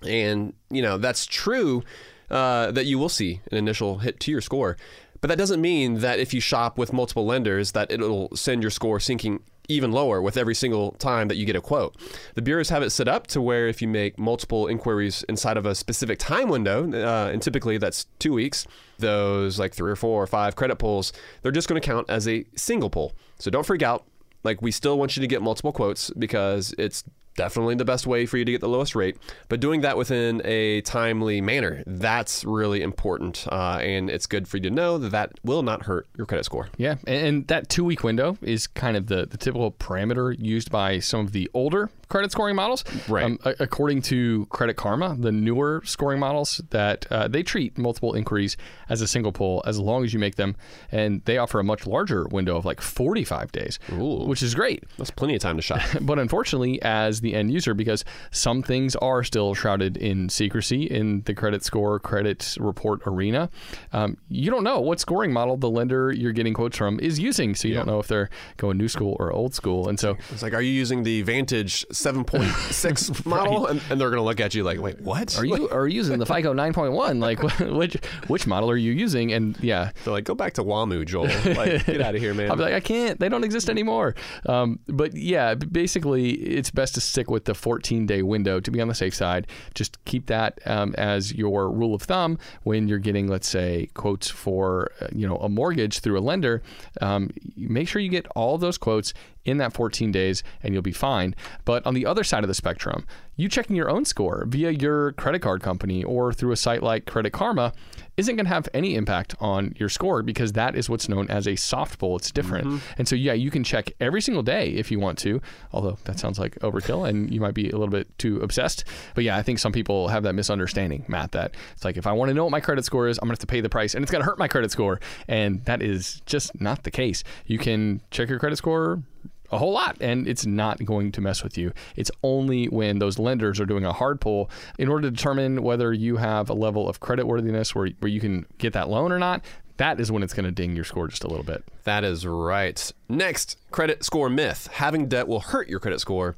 [0.02, 1.82] and you know that's true.
[2.28, 4.76] Uh, that you will see an initial hit to your score.
[5.20, 8.70] But that doesn't mean that if you shop with multiple lenders that it'll send your
[8.70, 11.96] score sinking even lower with every single time that you get a quote.
[12.34, 15.66] The bureaus have it set up to where if you make multiple inquiries inside of
[15.66, 18.66] a specific time window, uh, and typically that's two weeks,
[18.98, 22.26] those like three or four or five credit pulls, they're just going to count as
[22.28, 23.14] a single pull.
[23.38, 24.06] So don't freak out.
[24.44, 27.02] Like we still want you to get multiple quotes because it's
[27.36, 29.16] definitely the best way for you to get the lowest rate.
[29.48, 33.46] But doing that within a timely manner, that's really important.
[33.50, 36.44] Uh, and it's good for you to know that that will not hurt your credit
[36.44, 36.68] score.
[36.76, 40.70] Yeah, and, and that two week window is kind of the, the typical parameter used
[40.70, 42.84] by some of the older credit scoring models.
[43.08, 43.24] Right.
[43.24, 48.14] Um, a- according to Credit Karma, the newer scoring models that uh, they treat multiple
[48.14, 48.56] inquiries
[48.88, 50.56] as a single pull as long as you make them,
[50.92, 54.24] and they offer a much larger window of like 45 days, Ooh.
[54.26, 54.84] which is great.
[54.98, 55.80] That's plenty of time to shop.
[56.00, 61.22] But unfortunately, as the end user, because some things are still shrouded in secrecy in
[61.22, 63.50] the credit score, credit report arena,
[63.92, 67.54] um, you don't know what scoring model the lender you're getting quotes from is using.
[67.54, 69.88] So you don't know if they're going new school or old school.
[69.88, 73.66] And so It's like, are you using the Vantage 7.6 model?
[73.66, 75.38] And, and they're going to look at you like, wait, what?
[75.38, 77.20] are you are you using the FICO 9.1?
[77.20, 77.42] Like
[77.76, 77.94] which
[78.26, 79.32] which model are you using?
[79.32, 81.26] And yeah, They're like, go back to WAMU, Joel.
[81.54, 82.50] Like, get out of here, man.
[82.50, 83.18] i'm like, I can't.
[83.18, 84.14] They don't exist anymore.
[84.46, 88.80] Um, but yeah, basically, it's best to stick with the 14 day window to be
[88.80, 89.46] on the safe side.
[89.74, 94.28] Just keep that um, as your rule of thumb when you're getting, let's say, quotes
[94.28, 96.62] for uh, you know a mortgage through a lender.
[97.00, 99.14] Um, make sure you get all those quotes
[99.46, 101.34] in that 14 days, and you'll be fine.
[101.64, 103.06] But on the other side of the spectrum,
[103.36, 107.06] you checking your own score via your credit card company or through a site like
[107.06, 107.72] Credit Karma
[108.16, 111.46] isn't going to have any impact on your score because that is what's known as
[111.46, 112.16] a soft pull.
[112.16, 112.66] It's different.
[112.66, 112.94] Mm-hmm.
[112.98, 115.40] And so, yeah, you can check every single day if you want to,
[115.72, 118.84] although that sounds like overkill and you might be a little bit too obsessed.
[119.14, 122.12] But yeah, I think some people have that misunderstanding, Matt, that it's like if I
[122.12, 123.68] want to know what my credit score is, I'm going to have to pay the
[123.68, 124.98] price and it's going to hurt my credit score.
[125.28, 127.22] And that is just not the case.
[127.44, 129.02] You can check your credit score
[129.50, 131.72] a whole lot and it's not going to mess with you.
[131.96, 135.92] It's only when those lenders are doing a hard pull in order to determine whether
[135.92, 139.18] you have a level of credit worthiness where, where you can get that loan or
[139.18, 139.44] not.
[139.78, 141.62] That is when it's going to ding your score just a little bit.
[141.84, 142.92] That is right.
[143.08, 144.68] Next, credit score myth.
[144.72, 146.34] Having debt will hurt your credit score.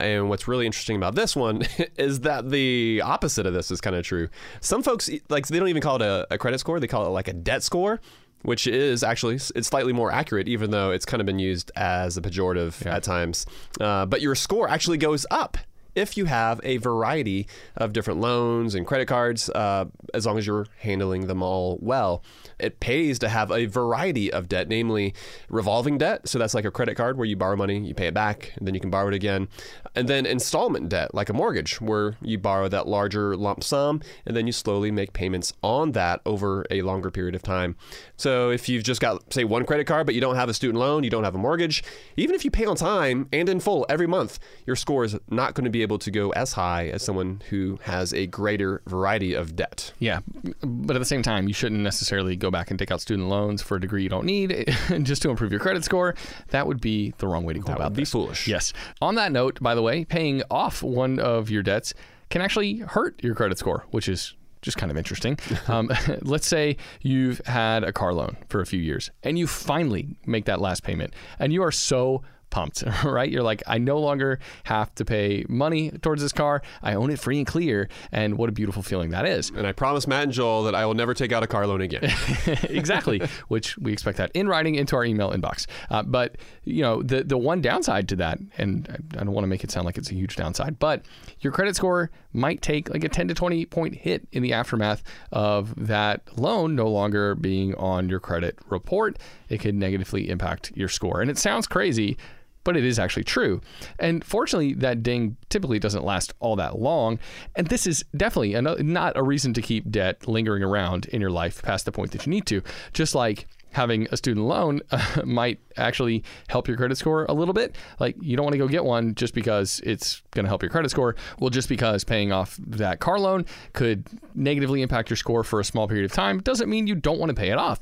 [0.00, 1.62] And what's really interesting about this one
[1.96, 4.28] is that the opposite of this is kind of true.
[4.60, 7.10] Some folks like they don't even call it a, a credit score; they call it
[7.10, 8.00] like a debt score,
[8.42, 12.16] which is actually it's slightly more accurate, even though it's kind of been used as
[12.16, 13.46] a pejorative at times.
[13.80, 15.58] Uh, but your score actually goes up
[15.98, 20.46] if you have a variety of different loans and credit cards, uh, as long as
[20.46, 22.22] you're handling them all well.
[22.58, 25.14] It pays to have a variety of debt, namely
[25.48, 26.28] revolving debt.
[26.28, 28.66] So that's like a credit card where you borrow money, you pay it back, and
[28.66, 29.48] then you can borrow it again.
[29.94, 34.36] And then installment debt, like a mortgage, where you borrow that larger lump sum and
[34.36, 37.76] then you slowly make payments on that over a longer period of time.
[38.16, 40.78] So if you've just got, say, one credit card, but you don't have a student
[40.78, 41.84] loan, you don't have a mortgage,
[42.16, 45.54] even if you pay on time and in full every month, your score is not
[45.54, 49.32] going to be able to go as high as someone who has a greater variety
[49.32, 49.92] of debt.
[49.98, 50.20] Yeah,
[50.62, 53.62] but at the same time, you shouldn't necessarily go back and take out student loans
[53.62, 54.68] for a degree you don't need
[55.02, 56.14] just to improve your credit score.
[56.48, 58.12] That would be the wrong way to go That about would be this.
[58.12, 58.46] foolish.
[58.46, 58.74] Yes.
[59.00, 61.94] On that note, by the way, paying off one of your debts
[62.28, 65.38] can actually hurt your credit score, which is just kind of interesting.
[65.68, 65.90] Um,
[66.22, 70.44] let's say you've had a car loan for a few years and you finally make
[70.46, 73.30] that last payment and you are so pumped, right?
[73.30, 76.62] You're like, I no longer have to pay money towards this car.
[76.82, 77.88] I own it free and clear.
[78.12, 79.50] And what a beautiful feeling that is.
[79.50, 81.80] And I promise Matt and Joel that I will never take out a car loan
[81.80, 82.04] again.
[82.64, 85.66] exactly, which we expect that in writing into our email inbox.
[85.90, 89.44] Uh, but you know, the the one downside to that, and I I don't want
[89.44, 91.04] to make it sound like it's a huge downside, but
[91.40, 95.02] your credit score might take like a 10 to 20 point hit in the aftermath
[95.32, 99.18] of that loan no longer being on your credit report.
[99.48, 102.16] It could negatively impact your score, and it sounds crazy.
[102.64, 103.62] But it is actually true.
[103.98, 107.18] And fortunately, that ding typically doesn't last all that long.
[107.56, 111.62] And this is definitely not a reason to keep debt lingering around in your life
[111.62, 112.60] past the point that you need to.
[112.92, 113.46] Just like
[113.78, 117.76] having a student loan uh, might actually help your credit score a little bit.
[118.00, 120.70] Like you don't want to go get one just because it's going to help your
[120.70, 121.14] credit score.
[121.38, 125.64] Well, just because paying off that car loan could negatively impact your score for a
[125.64, 127.80] small period of time doesn't mean you don't want to pay it off.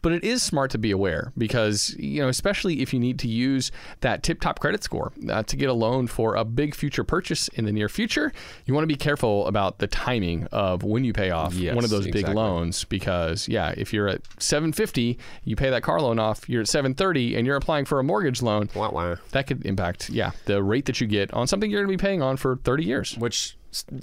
[0.00, 3.28] But it is smart to be aware because, you know, especially if you need to
[3.28, 7.04] use that tip top credit score uh, to get a loan for a big future
[7.04, 8.32] purchase in the near future,
[8.64, 11.84] you want to be careful about the timing of when you pay off Yes, one
[11.84, 16.18] of those big loans because, yeah, if you're at 750, you pay that car loan
[16.18, 19.16] off, you're at 730 and you're applying for a mortgage loan, Wah, wah.
[19.32, 22.06] that could impact, yeah, the rate that you get on something you're going to be
[22.06, 23.18] paying on for 30 years.
[23.18, 23.56] which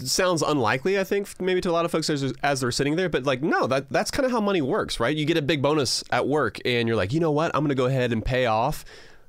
[0.04, 3.08] sounds unlikely i think maybe to a lot of folks as, as they're sitting there
[3.08, 5.62] but like no that that's kind of how money works right you get a big
[5.62, 8.26] bonus at work and you're like you know what i'm going to go ahead and
[8.26, 8.84] pay off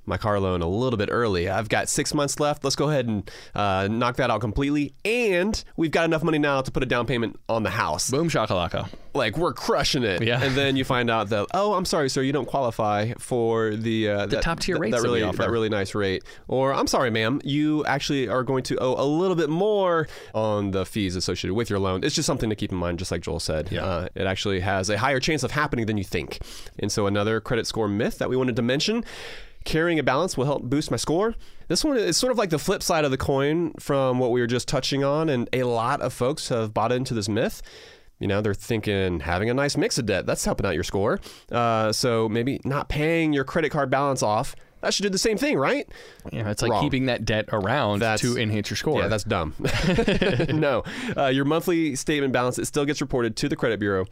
[0.07, 1.49] my car loan a little bit early.
[1.49, 2.65] I've got six months left.
[2.65, 4.95] Let's go ahead and uh, knock that out completely.
[5.05, 8.11] And we've got enough money now to put a down payment on the house.
[8.11, 8.89] Boom shakalaka.
[9.15, 10.23] like we're crushing it.
[10.23, 10.43] Yeah.
[10.43, 14.09] and then you find out that oh i'm sorry sir you don't qualify for the
[14.09, 15.39] uh, the top tier that, rates that that really offer.
[15.39, 16.25] that really nice rate.
[16.49, 20.71] Or i'm sorry ma'am you actually are going to owe a little bit more on
[20.71, 22.05] the fees associated with your loan.
[22.05, 23.71] It's just something to keep in mind just like joel said.
[23.71, 23.85] Yeah.
[23.85, 26.39] uh, it actually has a higher chance of happening than you think.
[26.79, 29.05] And so another credit score myth that we wanted to mention
[29.65, 31.35] Carrying a balance will help boost my score.
[31.69, 34.41] This one is sort of like the flip side of the coin from what we
[34.41, 37.63] were just touching on, and a lot of folks have bought into this myth.
[38.19, 41.19] You know, they're thinking having a nice mix of debt, that's helping out your score.
[41.51, 45.39] Uh, so maybe not paying your credit card balance off, that should do the same
[45.39, 45.89] thing, right?
[46.33, 46.83] Yeah, it's like Wrong.
[46.83, 49.01] keeping that debt around That's- to enhance your score.
[49.01, 49.55] Yeah, that's dumb.
[50.49, 50.85] no,
[51.17, 54.07] uh, your monthly statement balance it still gets reported to the credit bureau,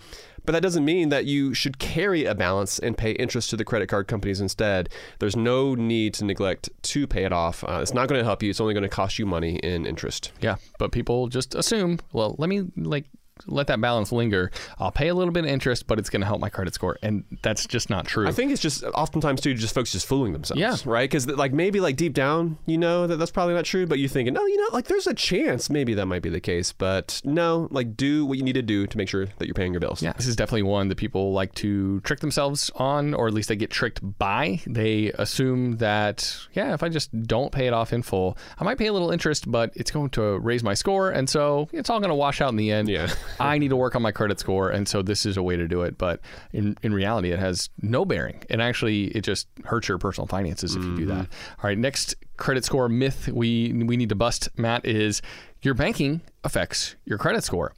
[0.45, 3.65] but that doesn't mean that you should carry a balance and pay interest to the
[3.65, 4.89] credit card companies instead.
[5.19, 7.63] There's no need to neglect to pay it off.
[7.65, 8.51] Uh, it's not going to help you.
[8.51, 10.33] It's only going to cost you money in interest.
[10.41, 13.05] Yeah, but people just assume, well, let me like
[13.47, 14.51] let that balance linger.
[14.79, 16.99] I'll pay a little bit of interest, but it's going to help my credit score,
[17.03, 18.27] and that's just not true.
[18.27, 20.61] I think it's just oftentimes too, just folks just fooling themselves.
[20.61, 20.77] Yeah.
[20.85, 21.09] Right.
[21.09, 24.09] Because like maybe like deep down, you know that that's probably not true, but you're
[24.09, 27.21] thinking, oh, you know, like there's a chance maybe that might be the case, but
[27.25, 29.81] no, like do what you need to do to make sure that you're paying your
[29.81, 30.03] bills.
[30.03, 33.49] Yeah, this is definitely one that people like to trick themselves on, or at least
[33.49, 34.61] they get tricked by.
[34.67, 38.79] They assume that, yeah, if I just don't pay it off in full, I might
[38.79, 41.11] pay a little interest, but it's going to raise my score.
[41.11, 42.89] And so it's all going to wash out in the end.
[42.89, 43.13] Yeah.
[43.39, 44.71] I need to work on my credit score.
[44.71, 45.99] And so this is a way to do it.
[45.99, 46.21] But
[46.53, 48.43] in, in reality, it has no bearing.
[48.51, 51.27] And actually, it just hurts your personal finances if you do that.
[51.59, 55.23] All right, next credit score myth we, we need to bust, Matt, is
[55.63, 57.75] your banking affects your credit score.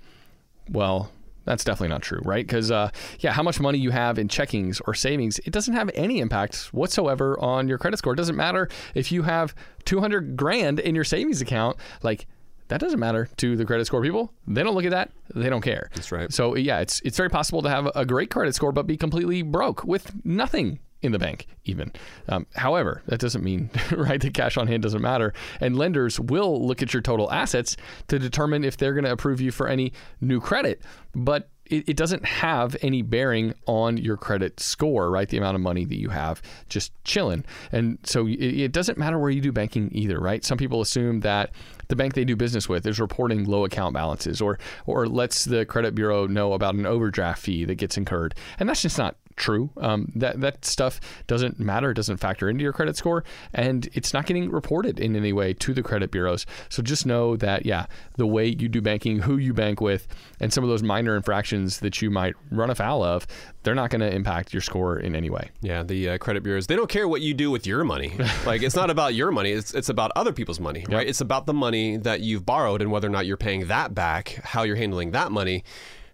[0.70, 1.10] Well,
[1.44, 2.46] that's definitely not true, right?
[2.46, 5.90] Because, uh, yeah, how much money you have in checkings or savings, it doesn't have
[5.94, 8.12] any impact whatsoever on your credit score.
[8.12, 11.76] It doesn't matter if you have 200 grand in your savings account.
[12.02, 12.26] Like,
[12.72, 14.32] that doesn't matter to the credit score people.
[14.46, 15.10] They don't look at that.
[15.34, 15.90] They don't care.
[15.94, 16.32] That's right.
[16.32, 19.42] So, yeah, it's, it's very possible to have a great credit score, but be completely
[19.42, 21.92] broke with nothing in the bank, even.
[22.30, 25.34] Um, however, that doesn't mean, right, that cash on hand doesn't matter.
[25.60, 27.76] And lenders will look at your total assets
[28.08, 30.80] to determine if they're going to approve you for any new credit.
[31.14, 35.28] But it, it doesn't have any bearing on your credit score, right?
[35.28, 37.44] The amount of money that you have just chilling.
[37.70, 40.44] And so it, it doesn't matter where you do banking either, right?
[40.44, 41.50] Some people assume that
[41.88, 45.66] the bank they do business with is reporting low account balances or or lets the
[45.66, 48.34] credit bureau know about an overdraft fee that gets incurred.
[48.58, 49.70] And that's just not true.
[49.76, 51.90] Um, that that stuff doesn't matter.
[51.90, 55.54] It doesn't factor into your credit score, and it's not getting reported in any way
[55.54, 56.46] to the credit bureaus.
[56.68, 60.06] So just know that yeah, the way you do banking, who you bank with,
[60.40, 63.26] and some of those minor infractions that you might run afoul of,
[63.62, 65.50] they're not going to impact your score in any way.
[65.60, 68.14] Yeah, the uh, credit bureaus, they don't care what you do with your money.
[68.46, 71.06] like, it's not about your money, it's, it's about other people's money, right?
[71.06, 74.40] It's about the money that you've borrowed and whether or not you're paying that back,
[74.42, 75.64] how you're handling that money.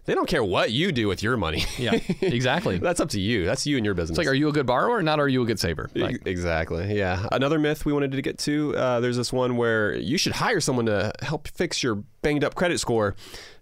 [0.09, 1.65] They don't care what you do with your money.
[1.77, 2.77] Yeah, exactly.
[2.79, 3.45] That's up to you.
[3.45, 4.17] That's you and your business.
[4.17, 5.19] It's like, are you a good borrower or not?
[5.19, 5.87] Are you a good saver?
[5.93, 6.97] Like, Exactly.
[6.97, 7.27] Yeah.
[7.31, 8.75] Another myth we wanted to get to.
[8.75, 12.55] Uh, there's this one where you should hire someone to help fix your banged up
[12.55, 13.15] credit score.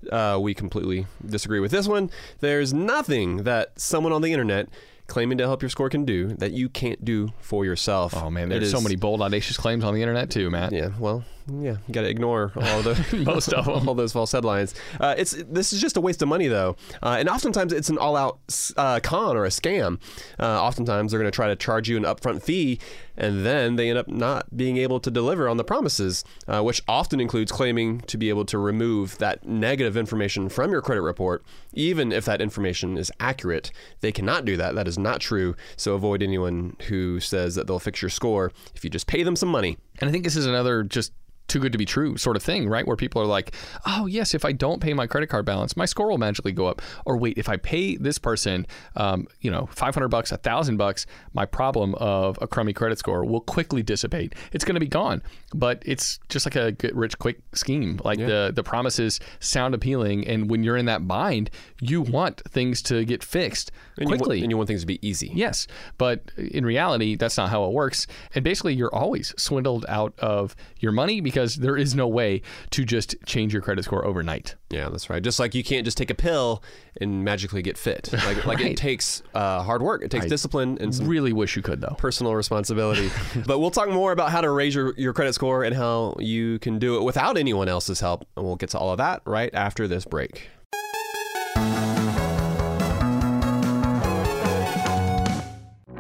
[0.09, 2.09] Uh, we completely disagree with this one.
[2.39, 4.69] There's nothing that someone on the internet
[5.07, 8.15] claiming to help your score can do that you can't do for yourself.
[8.15, 10.71] oh man, there's so many bold, audacious claims on the internet too, Matt.
[10.71, 14.75] Yeah, well, yeah, you got to ignore all the Most of all those false headlines.
[14.99, 17.97] Uh, it's this is just a waste of money though, uh, and oftentimes it's an
[17.97, 18.39] all-out
[18.75, 19.99] uh, con or a scam.
[20.39, 22.79] Uh, oftentimes they're going to try to charge you an upfront fee,
[23.15, 26.81] and then they end up not being able to deliver on the promises, uh, which
[26.87, 31.43] often includes claiming to be able to remove that negative information from your credit report,
[31.73, 33.71] even if that information is accurate.
[34.01, 34.75] They cannot do that.
[34.75, 35.55] That is not true.
[35.77, 39.35] So avoid anyone who says that they'll fix your score if you just pay them
[39.35, 39.77] some money.
[39.99, 41.13] And I think this is another just
[41.47, 42.85] too good to be true sort of thing, right?
[42.85, 43.53] Where people are like,
[43.85, 46.67] oh, yes, if I don't pay my credit card balance, my score will magically go
[46.67, 46.81] up.
[47.05, 51.05] Or wait, if I pay this person, um, you know, 500 bucks, a thousand bucks,
[51.33, 54.33] my problem of a crummy credit score will quickly dissipate.
[54.51, 55.21] It's going to be gone.
[55.53, 57.99] But it's just like a get rich quick scheme.
[58.03, 60.27] Like the, the promises sound appealing.
[60.27, 64.21] And when you're in that bind, you want things to get fixed And you want-
[64.23, 64.41] quickly.
[64.41, 65.31] and you want things to be easy.
[65.33, 68.07] Yes, but in reality, that's not how it works.
[68.35, 72.83] And basically, you're always swindled out of your money because there is no way to
[72.85, 74.55] just change your credit score overnight.
[74.69, 75.21] Yeah, that's right.
[75.23, 76.61] Just like you can't just take a pill
[76.99, 78.09] and magically get fit.
[78.27, 78.71] Like, like Right.
[78.71, 80.01] it takes uh, hard work.
[80.03, 81.95] It takes discipline and Really wish you could, though.
[81.97, 83.09] personal responsibility.
[83.45, 86.59] but we'll talk more about how to raise your, your credit score and how you
[86.59, 88.27] can do it without anyone else's help.
[88.35, 90.49] And we'll get to all of that right after this break.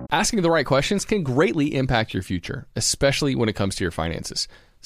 [0.09, 3.91] Asking the right questions can greatly impact your future, especially when it comes to your
[3.91, 4.47] finances.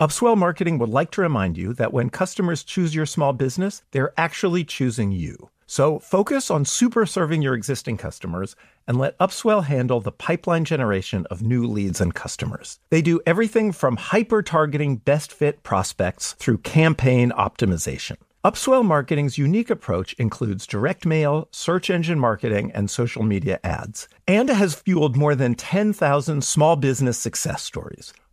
[0.00, 4.12] Upswell Marketing would like to remind you that when customers choose your small business, they're
[4.16, 5.50] actually choosing you.
[5.66, 8.54] So focus on super serving your existing customers
[8.86, 12.78] and let Upswell handle the pipeline generation of new leads and customers.
[12.90, 18.18] They do everything from hyper targeting best fit prospects through campaign optimization.
[18.44, 24.48] Upswell Marketing's unique approach includes direct mail, search engine marketing, and social media ads, and
[24.48, 28.12] has fueled more than 10,000 small business success stories.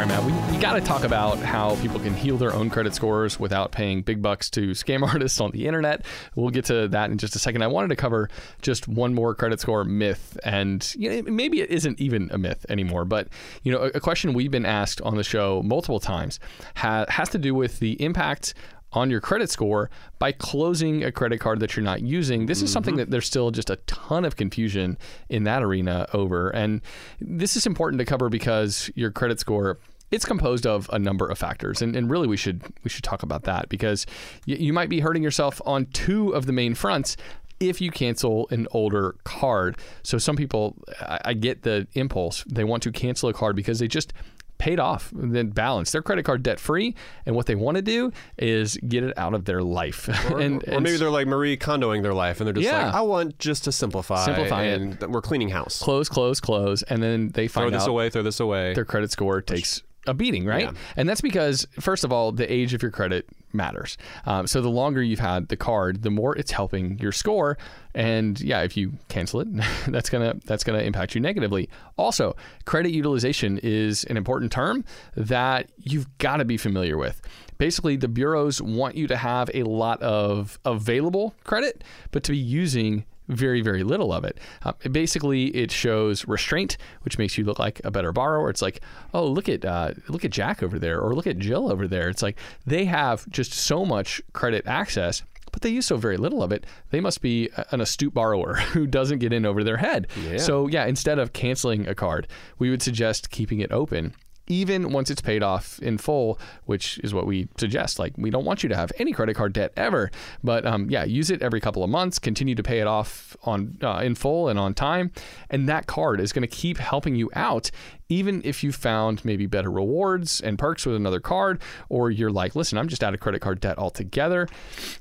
[0.00, 2.70] All right, Matt, we, we got to talk about how people can heal their own
[2.70, 6.06] credit scores without paying big bucks to scam artists on the internet.
[6.34, 7.60] We'll get to that in just a second.
[7.60, 8.30] I wanted to cover
[8.62, 12.64] just one more credit score myth, and you know, maybe it isn't even a myth
[12.70, 13.28] anymore, but
[13.62, 16.40] you know, a, a question we've been asked on the show multiple times
[16.76, 18.54] ha- has to do with the impact
[18.92, 22.46] on your credit score by closing a credit card that you're not using.
[22.46, 22.72] This is mm-hmm.
[22.72, 24.98] something that there's still just a ton of confusion
[25.28, 26.48] in that arena over.
[26.50, 26.80] And
[27.20, 29.78] this is important to cover because your credit score
[30.10, 33.22] it's composed of a number of factors and, and really we should we should talk
[33.22, 34.06] about that because
[34.48, 37.16] y- you might be hurting yourself on two of the main fronts
[37.60, 42.64] if you cancel an older card so some people I, I get the impulse they
[42.64, 44.12] want to cancel a card because they just
[44.58, 46.94] paid off and then balance their credit card debt free
[47.24, 50.62] and what they want to do is get it out of their life Or, and,
[50.68, 52.86] or and maybe they're like Marie Kondoing their life and they're just Yeah.
[52.86, 54.22] like, I want just to simplify.
[54.22, 55.08] Simplify it.
[55.08, 55.80] we're cleaning house.
[55.80, 58.74] close close close and then they Throw find this out away, throw this away.
[58.74, 60.64] their credit score takes a beating, right?
[60.64, 60.72] Yeah.
[60.96, 63.96] And that's because, first of all, the age of your credit matters.
[64.26, 67.56] Um, so the longer you've had the card, the more it's helping your score.
[67.94, 69.48] And yeah, if you cancel it,
[69.88, 71.68] that's gonna that's gonna impact you negatively.
[71.96, 74.84] Also, credit utilization is an important term
[75.16, 77.20] that you've got to be familiar with.
[77.58, 82.38] Basically, the bureaus want you to have a lot of available credit, but to be
[82.38, 84.38] using very, very little of it.
[84.62, 88.50] Uh, basically, it shows restraint, which makes you look like a better borrower.
[88.50, 88.80] It's like,
[89.14, 92.08] oh, look at uh, look at Jack over there, or look at Jill over there.
[92.08, 95.22] It's like they have just so much credit access
[95.52, 98.86] but they use so very little of it, they must be an astute borrower who
[98.86, 100.06] doesn't get in over their head.
[100.24, 100.38] Yeah.
[100.38, 102.28] So, yeah, instead of canceling a card,
[102.58, 104.14] we would suggest keeping it open
[104.50, 107.98] even once it's paid off in full, which is what we suggest.
[107.98, 110.10] Like, we don't want you to have any credit card debt ever,
[110.42, 112.18] but um, yeah, use it every couple of months.
[112.18, 115.12] Continue to pay it off on uh, in full and on time,
[115.48, 117.70] and that card is going to keep helping you out
[118.10, 122.54] even if you found maybe better rewards and perks with another card, or you're like,
[122.54, 124.48] listen, I'm just out of credit card debt altogether,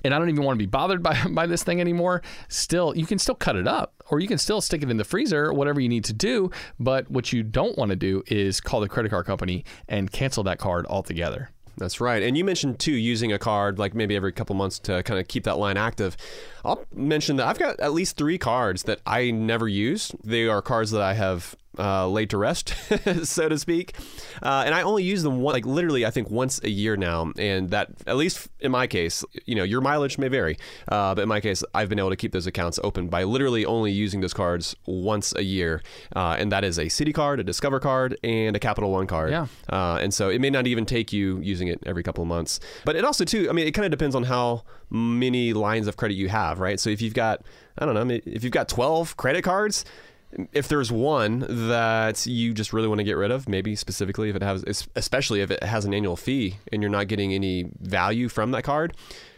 [0.05, 3.05] and I don't even want to be bothered by, by this thing anymore, still, you
[3.05, 5.81] can still cut it up, or you can still stick it in the freezer, whatever
[5.81, 6.51] you need to do.
[6.79, 10.43] But what you don't want to do is call the credit card company and cancel
[10.43, 11.49] that card altogether.
[11.79, 12.21] That's right.
[12.21, 15.29] And you mentioned too using a card like maybe every couple months to kind of
[15.29, 16.17] keep that line active.
[16.65, 20.11] I'll mention that I've got at least three cards that I never use.
[20.21, 22.73] They are cards that I have uh, laid to rest,
[23.23, 23.95] so to speak.
[24.41, 27.31] Uh, and I only use them one, like literally, I think once a year now.
[27.37, 30.57] And that, at least in my case, you know, your mileage may vary,
[30.87, 33.65] uh, but in my case, I've been able to keep those accounts open by literally
[33.65, 35.81] only using those cards once a year.
[36.15, 39.31] Uh, and that is a Citi card, a Discover card, and a Capital One card.
[39.31, 39.47] Yeah.
[39.71, 42.59] Uh, and so it may not even take you using it every couple of months.
[42.85, 45.97] But it also, too, I mean, it kind of depends on how many lines of
[45.97, 46.79] credit you have, right?
[46.79, 47.41] So if you've got,
[47.77, 49.85] I don't know, if you've got 12 credit cards,
[50.53, 54.35] if there's one that you just really want to get rid of, maybe specifically if
[54.35, 54.63] it has,
[54.95, 58.63] especially if it has an annual fee and you're not getting any value from that
[58.63, 58.95] card,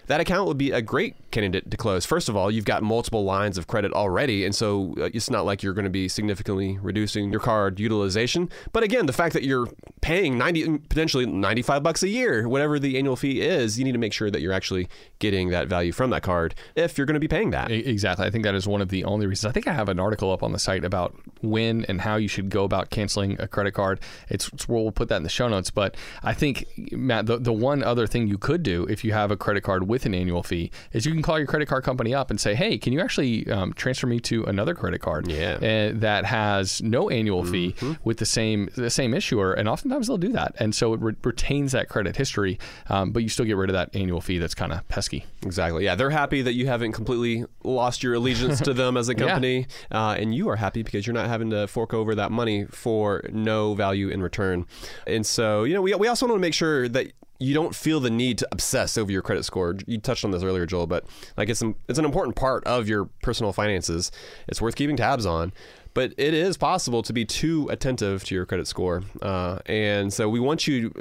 [0.08, 2.06] that account would be a great candidate to close.
[2.06, 5.45] First of all, you've got multiple lines of credit already, and so uh, it's not
[5.45, 8.49] like you're going to be significantly reducing your card utilization.
[8.74, 9.68] But again, the fact that you're
[10.02, 13.97] paying 90 potentially 95 bucks a year, whatever the annual fee is, you need to
[13.97, 14.88] make sure that you're actually
[15.20, 17.72] getting that value from that card if you're going to be paying that.
[17.72, 18.26] Exactly.
[18.26, 19.49] I think that is one of the only reasons.
[19.49, 22.28] I think I have an article up on the site about when and how you
[22.28, 23.99] should go about canceling a credit card.
[24.30, 27.54] It's, it's we'll put that in the show notes, but I think Matt the, the
[27.54, 30.42] one other thing you could do if you have a credit card with an annual
[30.42, 33.02] fee is you can call your credit card company up and say, hey, can you
[33.02, 35.56] actually um, transfer me to another credit card yeah.
[35.56, 37.94] uh, that has no annual fee mm-hmm.
[38.06, 39.54] with the same the same issuer?
[39.54, 42.58] And oftentimes they'll do that, and so it re- retains that credit history,
[42.89, 45.26] um, but you still get rid of that annual fee that's kind of pesky.
[45.44, 45.84] Exactly.
[45.84, 49.68] Yeah, they're happy that you haven't completely lost your allegiance to them as a company,
[49.92, 50.08] yeah.
[50.08, 53.24] uh, and you are happy because you're not having to fork over that money for
[53.30, 54.66] no value in return.
[55.06, 57.12] And so, you know, we, we also want to make sure that
[57.42, 59.76] you don't feel the need to obsess over your credit score.
[59.88, 61.06] You touched on this earlier, Joel, but
[61.38, 64.12] like it's an, it's an important part of your personal finances.
[64.48, 65.52] It's worth keeping tabs on.
[65.94, 70.30] But it is possible to be too attentive to your credit score, uh, and so
[70.30, 70.94] we want you.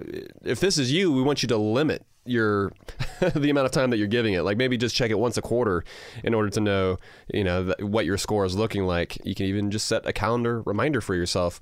[0.42, 2.72] If this is you, we want you to limit your
[3.34, 4.42] the amount of time that you're giving it.
[4.42, 5.84] Like maybe just check it once a quarter
[6.24, 6.96] in order to know,
[7.32, 9.18] you know, th- what your score is looking like.
[9.24, 11.60] You can even just set a calendar reminder for yourself.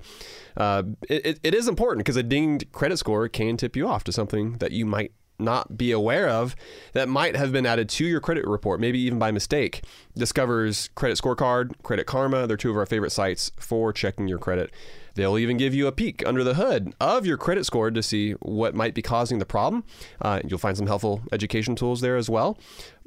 [0.55, 4.11] Uh, it, it is important because a dinged credit score can tip you off to
[4.11, 6.55] something that you might not be aware of
[6.93, 9.83] that might have been added to your credit report, maybe even by mistake.
[10.17, 14.71] Discover's Credit Scorecard, Credit Karma, they're two of our favorite sites for checking your credit.
[15.19, 18.31] They'll even give you a peek under the hood of your credit score to see
[18.39, 19.83] what might be causing the problem.
[20.21, 22.57] Uh, you'll find some helpful education tools there as well.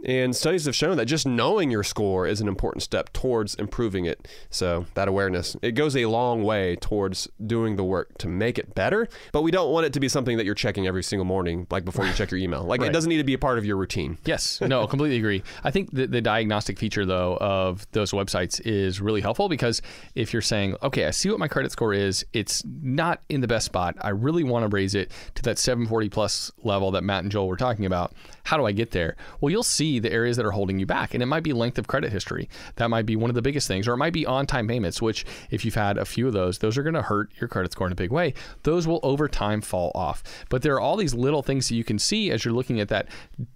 [0.05, 4.05] And studies have shown that just knowing your score is an important step towards improving
[4.05, 4.27] it.
[4.51, 8.75] So, that awareness, it goes a long way towards doing the work to make it
[8.75, 9.09] better.
[9.33, 11.85] But we don't want it to be something that you're checking every single morning, like
[11.85, 12.65] before you check your email.
[12.65, 12.91] Like, right.
[12.91, 14.19] it doesn't need to be a part of your routine.
[14.25, 14.61] Yes.
[14.61, 15.43] No, completely agree.
[15.65, 19.83] I think the, the diagnostic feature, though, of those websites is really helpful because
[20.15, 23.49] if you're saying, okay, I see what my credit score is, it's not in the
[23.49, 23.97] best spot.
[24.01, 27.49] I really want to raise it to that 740 plus level that Matt and Joel
[27.49, 28.13] were talking about.
[28.45, 29.17] How do I get there?
[29.41, 31.15] Well, you'll see the areas that are holding you back.
[31.15, 32.49] And it might be length of credit history.
[32.77, 33.89] That might be one of the biggest things.
[33.89, 36.59] Or it might be on time payments, which, if you've had a few of those,
[36.59, 38.35] those are going to hurt your credit score in a big way.
[38.63, 40.23] Those will over time fall off.
[40.49, 42.89] But there are all these little things that you can see as you're looking at
[42.89, 43.09] that,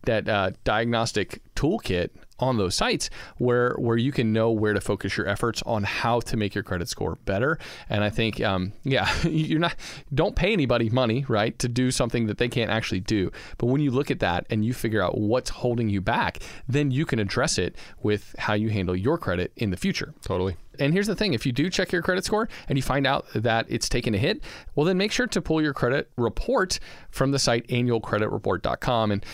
[0.02, 5.16] that uh, diagnostic toolkit on those sites where where you can know where to focus
[5.16, 7.58] your efforts on how to make your credit score better.
[7.88, 9.74] And I think, um, yeah, you're not
[10.14, 13.30] don't pay anybody money, right, to do something that they can't actually do.
[13.58, 16.90] But when you look at that and you figure out what's holding you back, then
[16.90, 20.14] you can address it with how you handle your credit in the future.
[20.22, 20.56] Totally.
[20.78, 23.26] And here's the thing if you do check your credit score and you find out
[23.34, 24.42] that it's taken a hit,
[24.74, 26.78] well, then make sure to pull your credit report
[27.10, 29.10] from the site annualcreditreport.com.
[29.10, 29.24] And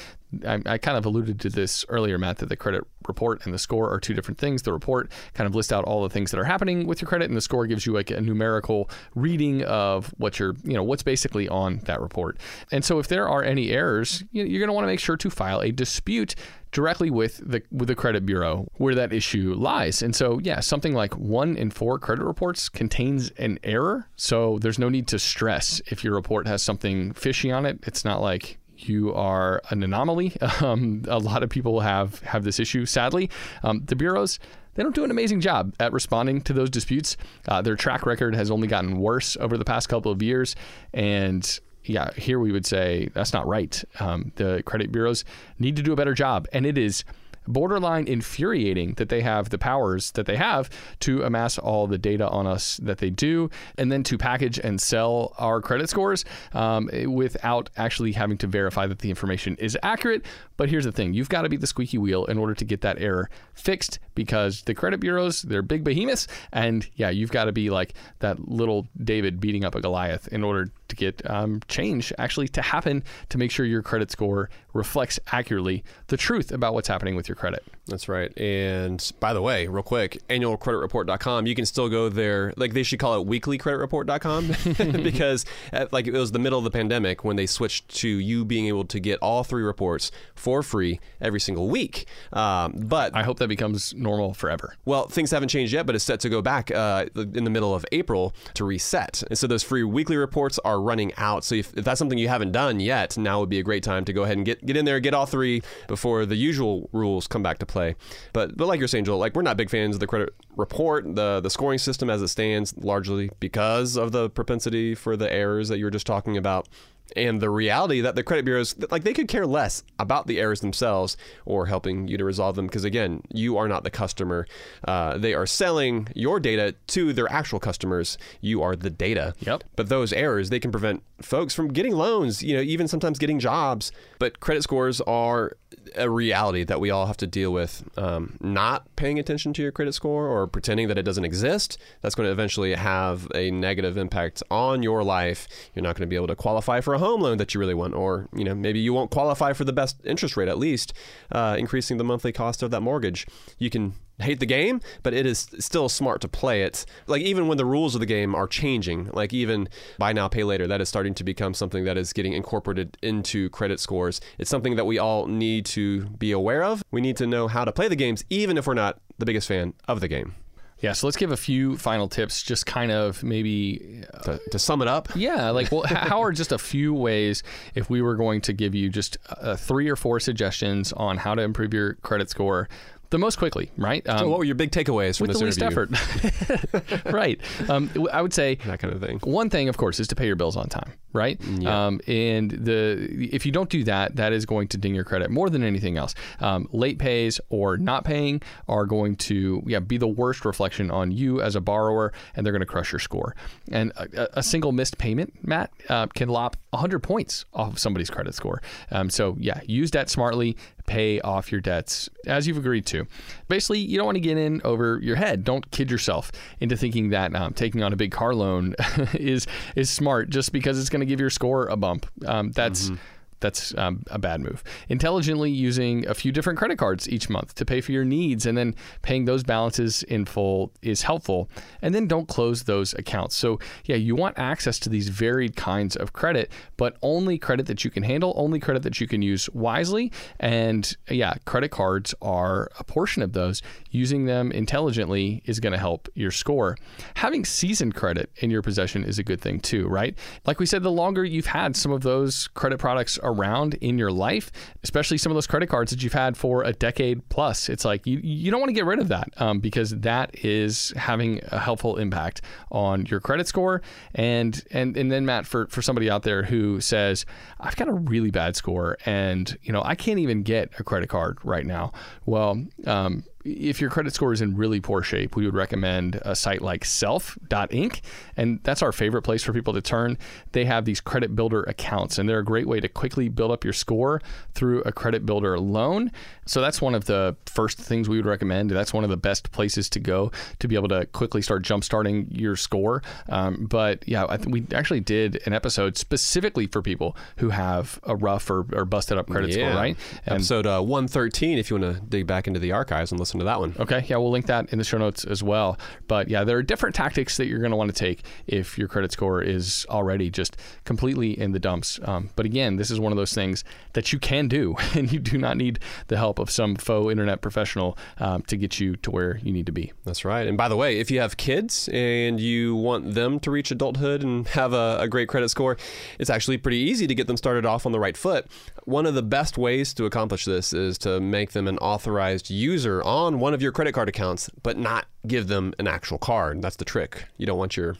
[0.46, 3.58] I, I kind of alluded to this earlier, Matt, that the credit report and the
[3.58, 4.62] score are two different things.
[4.62, 7.26] The report kind of lists out all the things that are happening with your credit,
[7.26, 11.02] and the score gives you like a numerical reading of what you're, you know, what's
[11.02, 12.38] basically on that report.
[12.70, 15.30] And so if there are any errors, you're going to want to make sure to
[15.30, 16.34] file a dispute
[16.72, 20.02] directly with the with the credit bureau where that issue lies.
[20.02, 24.08] And so, yeah, something like one in four credit reports contains an error.
[24.16, 27.78] So there's no need to stress if your report has something fishy on it.
[27.82, 28.58] It's not like
[28.88, 30.36] you are an anomaly.
[30.62, 32.86] Um, a lot of people have have this issue.
[32.86, 33.30] Sadly,
[33.64, 34.38] um, the bureaus
[34.74, 37.16] they don't do an amazing job at responding to those disputes.
[37.48, 40.54] Uh, their track record has only gotten worse over the past couple of years,
[40.94, 43.82] and yeah, here we would say that's not right.
[43.98, 45.24] Um, the credit bureaus
[45.58, 47.04] need to do a better job, and it is
[47.46, 50.70] borderline infuriating that they have the powers that they have
[51.00, 54.80] to amass all the data on us that they do, and then to package and
[54.80, 60.24] sell our credit scores um, without actually having to verify that the information is accurate.
[60.56, 62.82] But here's the thing you've got to be the squeaky wheel in order to get
[62.82, 66.28] that error fixed because the credit bureaus, they're big behemoths.
[66.52, 70.44] And yeah, you've got to be like that little David beating up a Goliath in
[70.44, 75.18] order to get um, change actually to happen to make sure your credit score reflects
[75.28, 77.64] accurately the truth about what's happening with your credit.
[77.86, 78.36] That's right.
[78.38, 82.52] And by the way, real quick, annualcreditreport.com, you can still go there.
[82.56, 86.70] Like they should call it weeklycreditreport.com because at, like it was the middle of the
[86.70, 91.00] pandemic when they switched to you being able to get all three reports for free
[91.20, 92.06] every single week.
[92.32, 94.76] Um, but I hope that becomes normal forever.
[94.84, 97.74] Well, things haven't changed yet, but it's set to go back uh, in the middle
[97.74, 99.22] of April to reset.
[99.28, 101.44] And so those free weekly reports are running out.
[101.44, 104.04] So if, if that's something you haven't done yet, now would be a great time
[104.04, 107.26] to go ahead and get, get in there, get all three before the usual rules
[107.26, 107.94] come back to play.
[108.32, 111.14] But but like you're saying, Joel, like we're not big fans of the credit report,
[111.14, 115.68] the the scoring system as it stands, largely because of the propensity for the errors
[115.68, 116.68] that you were just talking about
[117.16, 120.60] and the reality that the credit bureaus like they could care less about the errors
[120.60, 124.46] themselves or helping you to resolve them because again you are not the customer.
[124.86, 128.18] Uh, they are selling your data to their actual customers.
[128.40, 129.34] You are the data.
[129.40, 129.64] Yep.
[129.76, 133.38] But those errors they can prevent folks from getting loans you know even sometimes getting
[133.38, 133.92] jobs.
[134.18, 135.56] But credit scores are
[135.96, 137.88] a reality that we all have to deal with.
[137.96, 142.14] Um, not paying attention to your credit score or pretending that it doesn't exist, that's
[142.14, 145.48] going to eventually have a negative impact on your life.
[145.74, 147.74] You're not going to be able to qualify for a home loan that you really
[147.74, 150.92] want, or you know maybe you won't qualify for the best interest rate at least,
[151.30, 153.26] uh, increasing the monthly cost of that mortgage.
[153.58, 156.84] You can hate the game, but it is still smart to play it.
[157.06, 160.44] Like even when the rules of the game are changing, like even buy now pay
[160.44, 164.20] later, that is starting to become something that is getting incorporated into credit scores.
[164.38, 166.82] It's something that we all need to be aware of.
[166.90, 169.48] We need to know how to play the games even if we're not the biggest
[169.48, 170.34] fan of the game.
[170.82, 174.58] Yeah, so let's give a few final tips, just kind of maybe uh, to, to,
[174.58, 175.08] sum it up.
[175.14, 177.44] Yeah, like well, how are just a few ways
[177.76, 181.36] if we were going to give you just uh, three or four suggestions on how
[181.36, 182.68] to improve your credit score
[183.10, 184.06] the most quickly, right?
[184.08, 187.40] Um, so what were your big takeaways from with this the least effort, right?
[187.68, 189.20] Um, I would say that kind of thing.
[189.22, 191.40] One thing, of course, is to pay your bills on time, right?
[191.40, 191.86] Yeah.
[191.86, 195.30] Um, and the if you don't do that, that is going to ding your credit
[195.30, 196.14] more than anything else.
[196.40, 201.10] Um, late pays or not paying are going to yeah be the worst reflection on
[201.10, 203.34] you as a borrower, and they're going to crush your score.
[203.70, 208.10] And a, a single missed payment, Matt, uh, can lop 100 points off of somebody's
[208.10, 208.62] credit score.
[208.90, 210.56] Um, so yeah, use that smartly
[210.86, 213.06] pay off your debts as you've agreed to.
[213.48, 215.44] Basically, you don't want to get in over your head.
[215.44, 218.74] Don't kid yourself into thinking that um, taking on a big car loan
[219.14, 219.46] is
[219.76, 222.06] is smart just because it's going to give your score a bump.
[222.26, 222.96] Um, that's mm-hmm
[223.42, 224.64] that's um, a bad move.
[224.88, 228.56] Intelligently using a few different credit cards each month to pay for your needs and
[228.56, 231.50] then paying those balances in full is helpful.
[231.82, 233.36] And then don't close those accounts.
[233.36, 237.84] So, yeah, you want access to these varied kinds of credit, but only credit that
[237.84, 240.10] you can handle, only credit that you can use wisely.
[240.40, 243.60] And yeah, credit cards are a portion of those.
[243.90, 246.76] Using them intelligently is going to help your score.
[247.16, 250.16] Having seasoned credit in your possession is a good thing too, right?
[250.46, 254.10] Like we said, the longer you've had some of those credit products around in your
[254.10, 254.50] life,
[254.82, 257.68] especially some of those credit cards that you've had for a decade plus.
[257.68, 260.92] It's like you, you don't want to get rid of that um, because that is
[260.96, 263.82] having a helpful impact on your credit score.
[264.14, 267.26] And and and then Matt, for for somebody out there who says
[267.60, 271.08] I've got a really bad score and you know I can't even get a credit
[271.08, 271.92] card right now.
[272.26, 272.64] Well.
[272.86, 276.62] Um, if your credit score is in really poor shape, we would recommend a site
[276.62, 278.00] like self.inc.
[278.36, 280.18] And that's our favorite place for people to turn.
[280.52, 283.64] They have these credit builder accounts, and they're a great way to quickly build up
[283.64, 284.20] your score
[284.54, 286.10] through a credit builder loan.
[286.46, 288.70] So that's one of the first things we would recommend.
[288.70, 292.26] That's one of the best places to go to be able to quickly start jumpstarting
[292.30, 293.02] your score.
[293.28, 298.00] Um, but yeah, I th- we actually did an episode specifically for people who have
[298.04, 299.96] a rough or, or busted up credit score, right?
[300.26, 303.31] And Episode uh, 113, if you want to dig back into the archives and listen
[303.40, 303.74] to that one.
[303.78, 305.78] Okay, yeah, we'll link that in the show notes as well.
[306.08, 308.88] But yeah, there are different tactics that you're going to want to take if your
[308.88, 312.00] credit score is already just completely in the dumps.
[312.04, 313.64] Um, but again, this is one of those things
[313.94, 315.78] that you can do, and you do not need
[316.08, 319.66] the help of some faux internet professional um, to get you to where you need
[319.66, 319.92] to be.
[320.04, 320.46] That's right.
[320.46, 324.22] And by the way, if you have kids and you want them to reach adulthood
[324.22, 325.76] and have a, a great credit score,
[326.18, 328.46] it's actually pretty easy to get them started off on the right foot.
[328.84, 333.02] One of the best ways to accomplish this is to make them an authorized user
[333.02, 336.62] on one of your credit card accounts, but not give them an actual card.
[336.62, 337.24] That's the trick.
[337.36, 337.96] You don't want your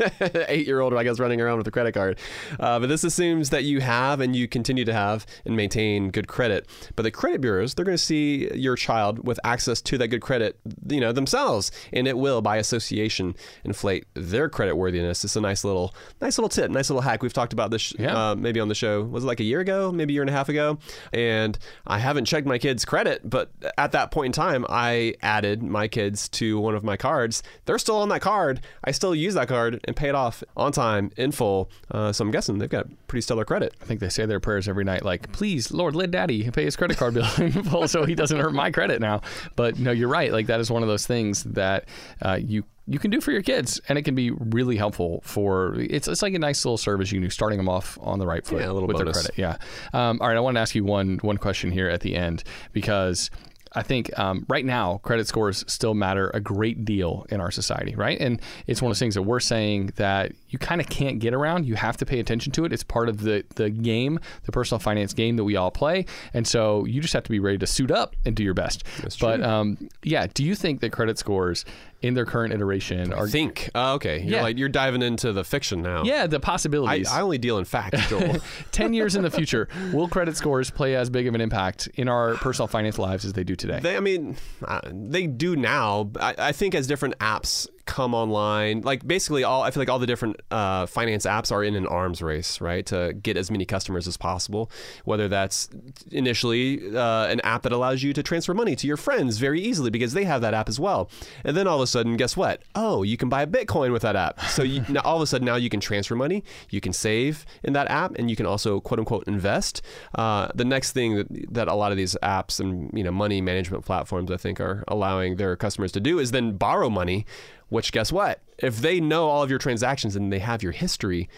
[0.48, 2.18] eight year old, I guess, running around with a credit card.
[2.58, 6.28] Uh, but this assumes that you have and you continue to have and maintain good
[6.28, 6.68] credit.
[6.96, 10.20] But the credit bureaus, they're going to see your child with access to that good
[10.20, 13.34] credit, you know, themselves, and it will, by association,
[13.64, 15.24] inflate their credit worthiness.
[15.24, 17.22] It's a nice little, nice little tip, nice little hack.
[17.22, 18.30] We've talked about this, yeah.
[18.30, 19.02] uh, maybe on the show.
[19.02, 20.78] Was it like a year ago, maybe a year and a half ago?
[21.12, 25.62] And I haven't checked my kids' credit, but at that point in time, I added
[25.62, 27.42] my kids to one of my cards.
[27.64, 28.60] They're still on that card.
[28.84, 31.70] I still use that card and pay it off on time in full.
[31.90, 33.74] Uh, so I'm guessing they've got pretty stellar credit.
[33.82, 36.76] I think they say their prayers every night, like, please, Lord, let daddy pay his
[36.76, 39.22] credit card bill in full so he doesn't hurt my credit now.
[39.56, 40.32] But no, you're right.
[40.32, 41.88] Like, that is one of those things that
[42.22, 45.74] uh, you you can do for your kids, and it can be really helpful for.
[45.78, 48.26] It's it's like a nice little service you can do, starting them off on the
[48.26, 48.98] right foot yeah, with bonus.
[48.98, 49.38] their credit.
[49.38, 49.56] Yeah.
[49.92, 52.44] Um, all right, I want to ask you one one question here at the end
[52.72, 53.30] because
[53.78, 57.94] I think um, right now credit scores still matter a great deal in our society,
[57.94, 58.20] right?
[58.20, 61.34] And it's one of those things that we're saying that you kind of can't get
[61.34, 61.66] around.
[61.66, 62.72] You have to pay attention to it.
[62.72, 66.46] It's part of the the game, the personal finance game that we all play, and
[66.46, 68.84] so you just have to be ready to suit up and do your best.
[69.02, 71.64] That's but um, yeah, do you think that credit scores
[72.00, 74.42] in their current iteration are think uh, okay you're yeah.
[74.42, 77.64] like you're diving into the fiction now yeah the possibilities I, I only deal in
[77.64, 78.36] facts Joel
[78.70, 82.08] 10 years in the future will credit scores play as big of an impact in
[82.08, 86.10] our personal finance lives as they do today they, I mean uh, they do now
[86.20, 88.82] I, I think as different apps come online.
[88.82, 91.86] Like basically, all I feel like all the different uh, finance apps are in an
[91.86, 94.70] arms race, right, to get as many customers as possible.
[95.04, 95.70] Whether that's
[96.12, 99.90] initially uh, an app that allows you to transfer money to your friends very easily
[99.90, 101.10] because they have that app as well,
[101.44, 102.62] and then all of a sudden, guess what?
[102.74, 104.38] Oh, you can buy a Bitcoin with that app.
[104.42, 107.46] So you, now all of a sudden now you can transfer money, you can save
[107.64, 109.80] in that app, and you can also quote unquote invest.
[110.14, 113.40] Uh, the next thing that, that a lot of these apps and you know money
[113.40, 117.24] management platforms I think are allowing their customers to do is then borrow money
[117.68, 118.40] which, guess what?
[118.58, 121.28] If they know all of your transactions and they have your history,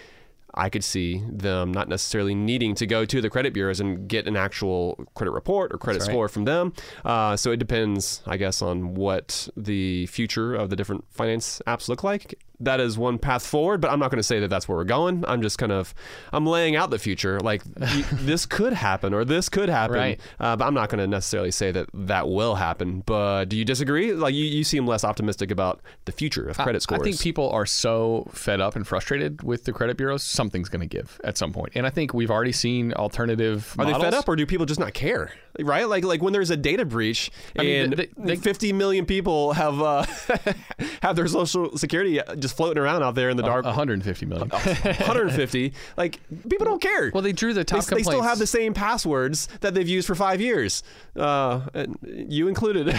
[0.55, 4.27] I could see them not necessarily needing to go to the credit bureaus and get
[4.27, 6.11] an actual credit report or credit right.
[6.11, 6.73] score from them.
[7.05, 11.89] Uh, so it depends, I guess, on what the future of the different finance apps
[11.89, 14.69] look like that is one path forward, but I'm not going to say that that's
[14.69, 15.25] where we're going.
[15.27, 15.95] I'm just kind of
[16.33, 17.41] I'm laying out the future.
[17.41, 20.21] Like this could happen or this could happen, right.
[20.39, 23.03] uh, but I'm not going to necessarily say that that will happen.
[23.07, 24.13] But do you disagree?
[24.13, 27.01] Like you, you seem less optimistic about the future of credit scores.
[27.01, 30.23] I think people are so fed up and frustrated with the credit bureaus.
[30.23, 33.75] Something's going to give at some point, and I think we've already seen alternative.
[33.79, 34.03] Are models.
[34.03, 35.33] they fed up, or do people just not care?
[35.59, 35.89] Right?
[35.89, 39.53] Like like when there's a data breach I and mean, they, they, 50 million people
[39.53, 40.07] have uh,
[41.03, 43.65] have their social security just just floating around out there in the dark.
[43.65, 44.49] 150 million.
[44.49, 45.73] 150.
[45.97, 47.11] Like people don't care.
[47.13, 47.85] Well, they drew the top.
[47.85, 50.83] They, they still have the same passwords that they've used for five years.
[51.17, 51.61] Uh,
[52.05, 52.89] you included.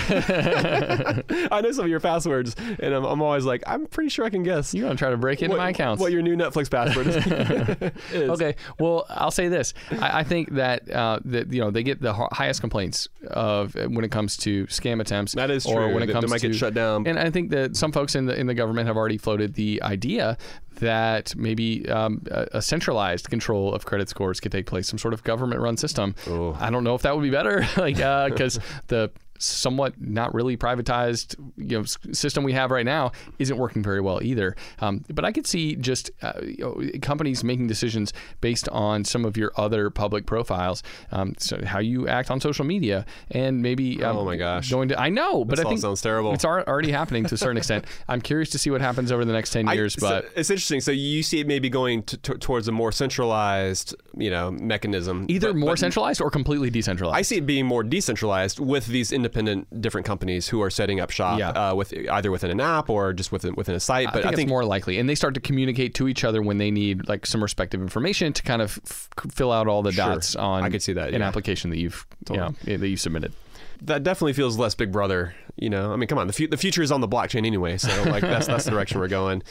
[1.52, 4.30] I know some of your passwords, and I'm, I'm, always like, I'm pretty sure I
[4.30, 4.74] can guess.
[4.74, 6.02] You're gonna try to break into what, my accounts.
[6.02, 7.16] What your new Netflix password is.
[8.14, 8.30] is.
[8.30, 8.56] Okay.
[8.80, 9.74] Well, I'll say this.
[9.92, 14.04] I, I think that uh, that you know they get the highest complaints of when
[14.04, 15.34] it comes to scam attempts.
[15.34, 15.74] That is true.
[15.74, 17.08] Or when it comes they might to, get shut down.
[17.08, 19.56] And I think that some folks in the in the government have already floated floated
[19.56, 20.38] the idea
[20.80, 25.24] that maybe um, a, centralized control of credit scores could take place, some sort of
[25.24, 26.16] government-run system.
[26.28, 26.56] Ooh.
[26.60, 29.12] I don't know if that would be better, like because uh, the
[29.44, 34.22] somewhat not really privatized you know system we have right now isn't working very well
[34.22, 34.56] either.
[34.80, 39.26] Um, but I could see just uh, you know, companies making decisions based on some
[39.26, 44.04] of your other public profiles, um, so how you act on social media, and maybe
[44.04, 46.34] um, oh my gosh, going to I know, but this I think sounds terrible.
[46.34, 47.86] It's already happening to a certain extent.
[48.08, 49.98] I'm curious to see what happens over the next ten years.
[49.98, 50.82] I, but so it's interesting.
[50.82, 55.26] So you see it maybe going t- t- towards a more centralized, you know, mechanism.
[55.30, 57.18] Either but, more but centralized or completely decentralized.
[57.18, 61.00] I see it being more decentralized with these independent independent different companies who are setting
[61.00, 61.50] up shop Yeah.
[61.50, 64.08] uh, with either within an app or just within within a site.
[64.12, 66.58] But I think, it's more likely, and they start to communicate to each other when
[66.58, 70.06] they need like some respective information to kind of f- fill out all the Sure.
[70.06, 70.64] dots on.
[70.64, 71.28] I could see that, an yeah.
[71.28, 73.34] application that you've you know, that you submitted.
[73.84, 75.34] that definitely feels less Big Brother.
[75.58, 77.78] You know, I mean, come on, the, fu- the future is on the blockchain anyway,
[77.78, 79.44] so like that's that's the direction we're going.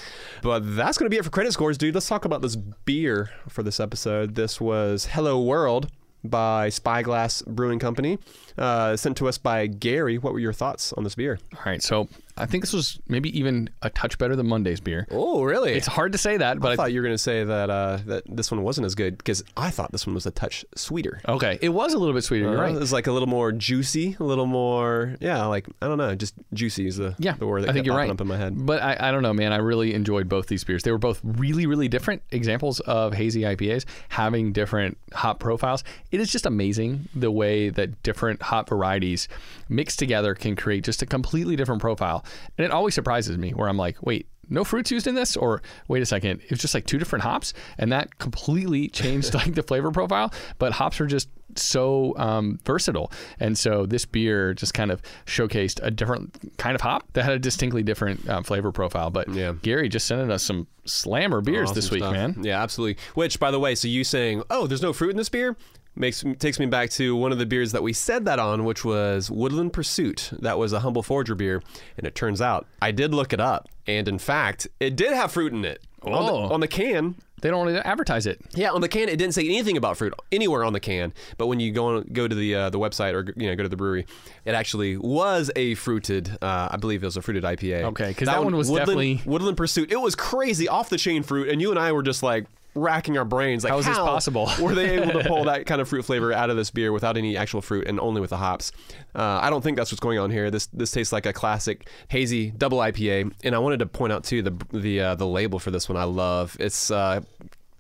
[0.43, 1.95] But that's going to be it for credit scores, dude.
[1.95, 4.35] Let's talk about this beer for this episode.
[4.35, 5.89] This was Hello World
[6.25, 8.19] by Spyglass Brewing Company,
[8.59, 10.19] uh, sent to us by Gary.
[10.19, 11.39] What were your thoughts on this beer?
[11.55, 12.09] All right, so
[12.41, 15.07] I think this was maybe even a touch better than Monday's beer.
[15.11, 15.73] Oh, really?
[15.73, 17.99] It's hard to say that, but I thought you were going to say that uh,
[18.07, 21.21] that this one wasn't as good because I thought this one was a touch sweeter.
[21.29, 22.47] okay, it was a little bit sweeter.
[22.51, 22.75] You're Uh, right.
[22.75, 26.15] It was like a little more juicy, a little more, yeah, like I don't know,
[26.15, 28.11] just juicy is the Yeah, the word that I think you're right.
[28.11, 28.67] up in my head.
[28.67, 29.53] But I, I don't know, man.
[29.53, 30.83] I really enjoyed both these beers.
[30.83, 35.85] They were both really, really different examples of hazy IPAs having different hop profiles.
[36.11, 39.29] It is just amazing the way that different hop varieties
[39.69, 42.25] mixed together can create just a completely different profile.
[42.59, 45.37] And it always surprises me where I'm like, wait, no fruits used in this?
[45.37, 47.53] Or wait a second it was just like two different hops?
[47.79, 50.33] And that completely changed like the flavor profile.
[50.59, 53.11] But hops are just so um, versatile.
[53.41, 57.33] And so this beer just kind of showcased a different kind of hop that had
[57.35, 59.11] a distinctly different uh, flavor profile.
[59.11, 59.55] But Yeah.
[59.63, 62.13] gary just sending us some slammer beers this week stuff.
[62.13, 62.37] man.
[62.43, 63.03] Yeah, absolutely.
[63.15, 65.57] Which, by the way, so you saying, "Oh, there's no fruit in this beer,"
[65.97, 68.85] makes takes me back to one of the beers that we said that on, which
[68.85, 70.31] was Woodland Pursuit.
[70.41, 71.63] That was a Humble Forager beer,
[71.99, 75.33] and it turns out I did look it up, and in fact, it did have
[75.33, 76.53] fruit in it on, the, Oh.
[76.55, 77.17] on the can.
[77.43, 79.97] they don't want to advertise it Yeah, on the can it didn't say anything about
[79.97, 81.13] fruit anywhere on the can.
[81.39, 83.63] But when you go on, go to the uh, the website or you know go
[83.63, 84.07] to the brewery,
[84.45, 86.31] it actually was a fruited.
[86.43, 87.83] Uh, I believe it was a fruited IPA.
[87.85, 89.91] Okay, 'cause that one was Woodland, definitely- Woodland Pursuit.
[89.93, 93.19] It was crazy off the chain fruit, and you and I were just like racking
[93.19, 94.51] our brains like How is this possible?
[94.61, 97.17] were they able to pull that kind of fruit flavor out of this beer without
[97.17, 98.73] any actual fruit and only with the hops?
[99.15, 100.51] Uh, I don't think that's what's going on here.
[100.51, 104.25] This this tastes like a classic hazy double IPA, and I wanted to point out
[104.25, 105.97] too the the uh, the label for this one.
[105.97, 107.21] I love it's uh,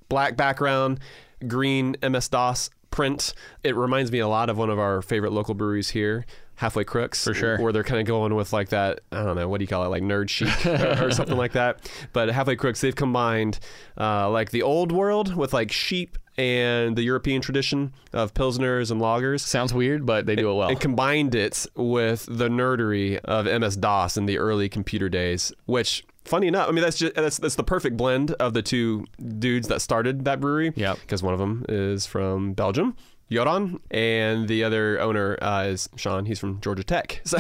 [0.09, 1.01] black background,
[1.47, 3.35] green MS DOS print.
[3.63, 6.27] It reminds me a lot of one of our favorite local breweries here.
[6.61, 7.59] Halfway Crooks, For sure.
[7.59, 9.01] where they're kind of going with like that.
[9.11, 11.53] I don't know what do you call it, like nerd chic or, or something like
[11.53, 11.91] that.
[12.13, 13.59] But Halfway Crooks, they've combined
[13.99, 19.01] uh, like the old world with like sheep and the European tradition of pilsners and
[19.01, 19.41] lagers.
[19.41, 23.77] sounds weird but they do it well And combined it with the nerdery of MS
[23.77, 27.57] DOS in the early computer days, which funny enough, I mean that's just that's that's
[27.57, 29.05] the perfect blend of the two
[29.39, 30.73] dudes that started that brewery.
[30.77, 32.97] Yeah, Because one of them is from Belgium.
[33.31, 36.25] Joran and the other owner uh, is Sean.
[36.27, 37.21] He's from Georgia Tech.
[37.31, 37.39] So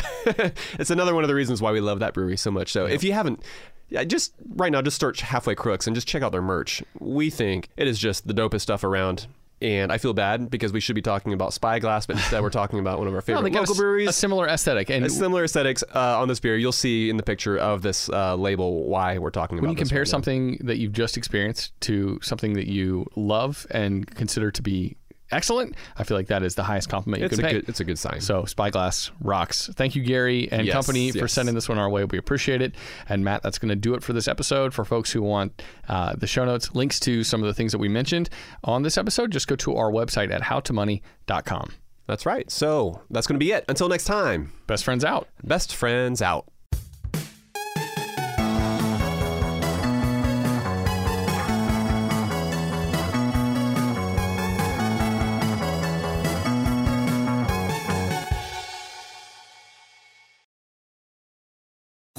[0.78, 2.70] it's another one of the reasons why we love that brewery so much.
[2.72, 3.42] So if you haven't,
[3.88, 6.82] yeah, just right now, just search Halfway Crooks and just check out their merch.
[7.00, 9.26] We think it is just the dopest stuff around.
[9.62, 12.78] And I feel bad because we should be talking about Spyglass, but instead we're talking
[12.78, 14.08] about one of our No, favorite a local breweries.
[14.08, 16.56] a similar aesthetic and A similar aesthetics uh, on this beer.
[16.56, 19.66] You'll see in the picture of this uh, label why we're talking about.
[19.68, 20.04] when you compare now.
[20.04, 24.96] something that you've just experienced to something that you love and consider to be
[25.32, 27.52] excellent, I feel like that is the highest compliment you it's can pay.
[27.54, 28.20] good, it's a good sign.
[28.20, 29.70] So Spyglass rocks.
[29.74, 32.04] Thank you, Gary and Yes, company, for sending this one our way.
[32.04, 32.74] We appreciate it.
[33.08, 34.74] And Matt, that's going to do it for this episode.
[34.74, 37.78] For folks who want uh, the show notes, links to some of the things that
[37.78, 38.30] we mentioned
[38.64, 41.72] on this episode, just go to our website at howtomoney.com.
[42.06, 42.50] That's right.
[42.50, 43.64] So that's going to be it.
[43.68, 45.28] Until next time, Best friends out.
[45.44, 46.49] best friends out.